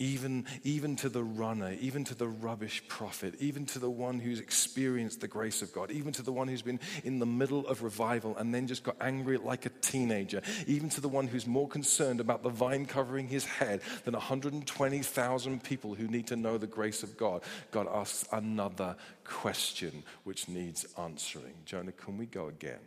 even, 0.00 0.46
even 0.64 0.96
to 0.96 1.08
the 1.08 1.22
runner, 1.22 1.76
even 1.80 2.02
to 2.04 2.14
the 2.14 2.26
rubbish 2.26 2.82
prophet, 2.88 3.34
even 3.38 3.66
to 3.66 3.78
the 3.78 3.90
one 3.90 4.18
who's 4.18 4.40
experienced 4.40 5.20
the 5.20 5.28
grace 5.28 5.62
of 5.62 5.72
God, 5.72 5.90
even 5.90 6.10
to 6.12 6.22
the 6.22 6.32
one 6.32 6.48
who's 6.48 6.62
been 6.62 6.80
in 7.04 7.18
the 7.18 7.26
middle 7.26 7.66
of 7.68 7.82
revival 7.82 8.36
and 8.38 8.52
then 8.52 8.66
just 8.66 8.82
got 8.82 8.96
angry 9.00 9.36
like 9.36 9.66
a 9.66 9.68
teenager, 9.68 10.40
even 10.66 10.88
to 10.88 11.00
the 11.00 11.08
one 11.08 11.28
who's 11.28 11.46
more 11.46 11.68
concerned 11.68 12.18
about 12.18 12.42
the 12.42 12.48
vine 12.48 12.86
covering 12.86 13.28
his 13.28 13.44
head 13.44 13.82
than 14.04 14.14
120,000 14.14 15.62
people 15.62 15.94
who 15.94 16.08
need 16.08 16.26
to 16.26 16.36
know 16.36 16.56
the 16.56 16.66
grace 16.66 17.02
of 17.02 17.16
God. 17.18 17.42
God 17.70 17.86
asks 17.92 18.26
another 18.32 18.96
question 19.24 20.02
which 20.24 20.48
needs 20.48 20.86
answering. 20.98 21.54
Jonah, 21.66 21.92
can 21.92 22.16
we 22.16 22.24
go 22.24 22.48
again? 22.48 22.80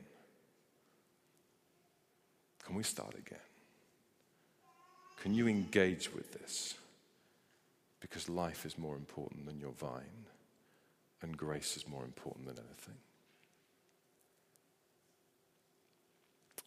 Can 2.65 2.76
we 2.76 2.84
start 2.84 3.13
again? 3.13 3.38
Can 5.21 5.34
you 5.34 5.47
engage 5.47 6.13
with 6.13 6.34
this? 6.34 6.76
Because 8.03 8.27
life 8.27 8.65
is 8.65 8.77
more 8.77 8.97
important 8.97 9.45
than 9.45 9.61
your 9.61 9.71
vine, 9.71 10.27
and 11.21 11.37
grace 11.37 11.77
is 11.77 11.87
more 11.87 12.03
important 12.03 12.45
than 12.45 12.57
anything. 12.57 12.95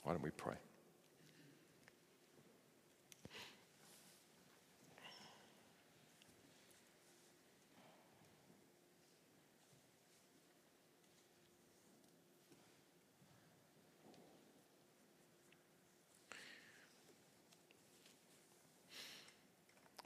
Why 0.03 0.12
don't 0.12 0.22
we 0.22 0.31
pray? 0.31 0.55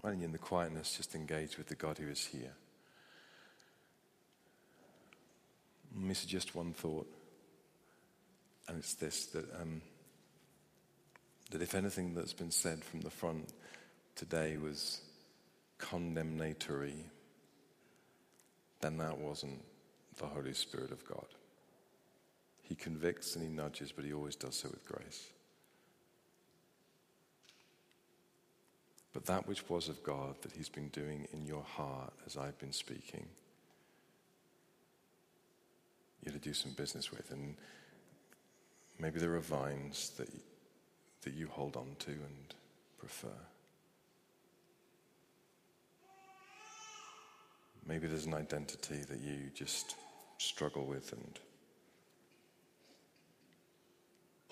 Why 0.00 0.10
don't 0.10 0.20
you, 0.20 0.26
in 0.26 0.32
the 0.32 0.38
quietness, 0.38 0.96
just 0.96 1.14
engage 1.14 1.58
with 1.58 1.68
the 1.68 1.74
God 1.74 1.98
who 1.98 2.08
is 2.08 2.24
here? 2.24 2.52
Let 5.94 6.04
me 6.04 6.14
suggest 6.14 6.54
one 6.54 6.72
thought, 6.72 7.06
and 8.68 8.78
it's 8.78 8.94
this 8.94 9.26
that, 9.26 9.44
um, 9.60 9.82
that 11.50 11.60
if 11.60 11.74
anything 11.74 12.14
that's 12.14 12.32
been 12.32 12.52
said 12.52 12.82
from 12.84 13.00
the 13.00 13.10
front 13.10 13.52
today 14.14 14.56
was 14.56 15.00
condemnatory, 15.78 17.04
then 18.80 18.96
that 18.98 19.18
wasn't 19.18 19.60
the 20.18 20.26
Holy 20.26 20.54
Spirit 20.54 20.92
of 20.92 21.04
God. 21.06 21.26
He 22.62 22.74
convicts 22.74 23.34
and 23.34 23.44
he 23.44 23.50
nudges, 23.50 23.92
but 23.92 24.04
he 24.04 24.12
always 24.12 24.36
does 24.36 24.54
so 24.54 24.68
with 24.70 24.86
grace. 24.86 25.26
But 29.12 29.26
that 29.26 29.46
which 29.46 29.68
was 29.68 29.88
of 29.88 30.02
God 30.02 30.34
that 30.42 30.52
He's 30.52 30.68
been 30.68 30.88
doing 30.88 31.26
in 31.32 31.46
your 31.46 31.62
heart 31.62 32.12
as 32.26 32.36
I've 32.36 32.58
been 32.58 32.72
speaking, 32.72 33.26
you're 36.24 36.32
to 36.32 36.38
do 36.38 36.54
some 36.54 36.72
business 36.72 37.10
with. 37.10 37.30
And 37.30 37.56
maybe 38.98 39.18
there 39.18 39.34
are 39.34 39.40
vines 39.40 40.10
that, 40.18 40.28
that 41.22 41.34
you 41.34 41.48
hold 41.48 41.76
on 41.76 41.96
to 42.00 42.10
and 42.10 42.54
prefer. 42.98 43.28
Maybe 47.86 48.06
there's 48.06 48.26
an 48.26 48.34
identity 48.34 48.98
that 49.08 49.18
you 49.20 49.50
just 49.54 49.96
struggle 50.38 50.84
with 50.84 51.12
and 51.12 51.38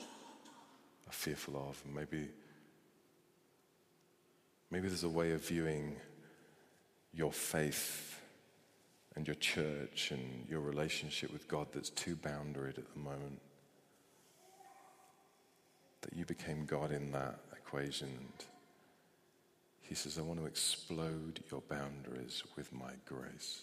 are 0.00 1.12
fearful 1.12 1.56
of. 1.56 1.80
And 1.84 1.94
maybe, 1.94 2.28
maybe 4.70 4.88
there's 4.88 5.04
a 5.04 5.08
way 5.08 5.32
of 5.32 5.46
viewing 5.46 5.96
your 7.12 7.32
faith 7.32 8.20
and 9.16 9.26
your 9.26 9.36
church 9.36 10.10
and 10.12 10.46
your 10.48 10.60
relationship 10.60 11.32
with 11.32 11.48
God 11.48 11.68
that's 11.72 11.90
too 11.90 12.16
boundaried 12.16 12.78
at 12.78 12.92
the 12.92 12.98
moment. 13.00 13.40
That 16.02 16.14
you 16.14 16.24
became 16.24 16.64
God 16.66 16.92
in 16.92 17.10
that 17.12 17.40
equation. 17.52 18.08
And 18.08 18.44
he 19.80 19.94
says, 19.94 20.18
I 20.18 20.22
want 20.22 20.38
to 20.40 20.46
explode 20.46 21.42
your 21.50 21.62
boundaries 21.62 22.42
with 22.56 22.72
my 22.72 22.92
grace. 23.06 23.62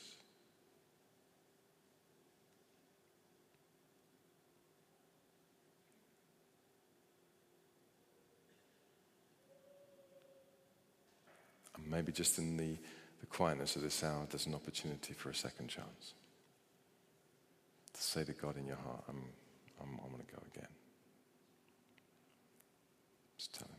And 11.74 11.74
maybe 11.85 12.11
just 12.11 12.37
in 12.37 12.57
the, 12.57 12.77
the 13.19 13.25
quietness 13.27 13.75
of 13.75 13.81
this 13.81 14.03
hour, 14.03 14.25
there's 14.29 14.45
an 14.45 14.55
opportunity 14.55 15.13
for 15.13 15.29
a 15.29 15.35
second 15.35 15.67
chance. 15.67 16.13
To 17.93 18.01
say 18.01 18.23
to 18.23 18.33
God 18.33 18.57
in 18.57 18.65
your 18.67 18.77
heart, 18.77 19.03
I'm, 19.07 19.23
I'm, 19.81 19.99
I'm 20.03 20.11
going 20.11 20.25
to 20.25 20.31
go 20.33 20.41
again. 20.53 20.69
Just 23.37 23.53
tell 23.57 23.67
him. 23.67 23.74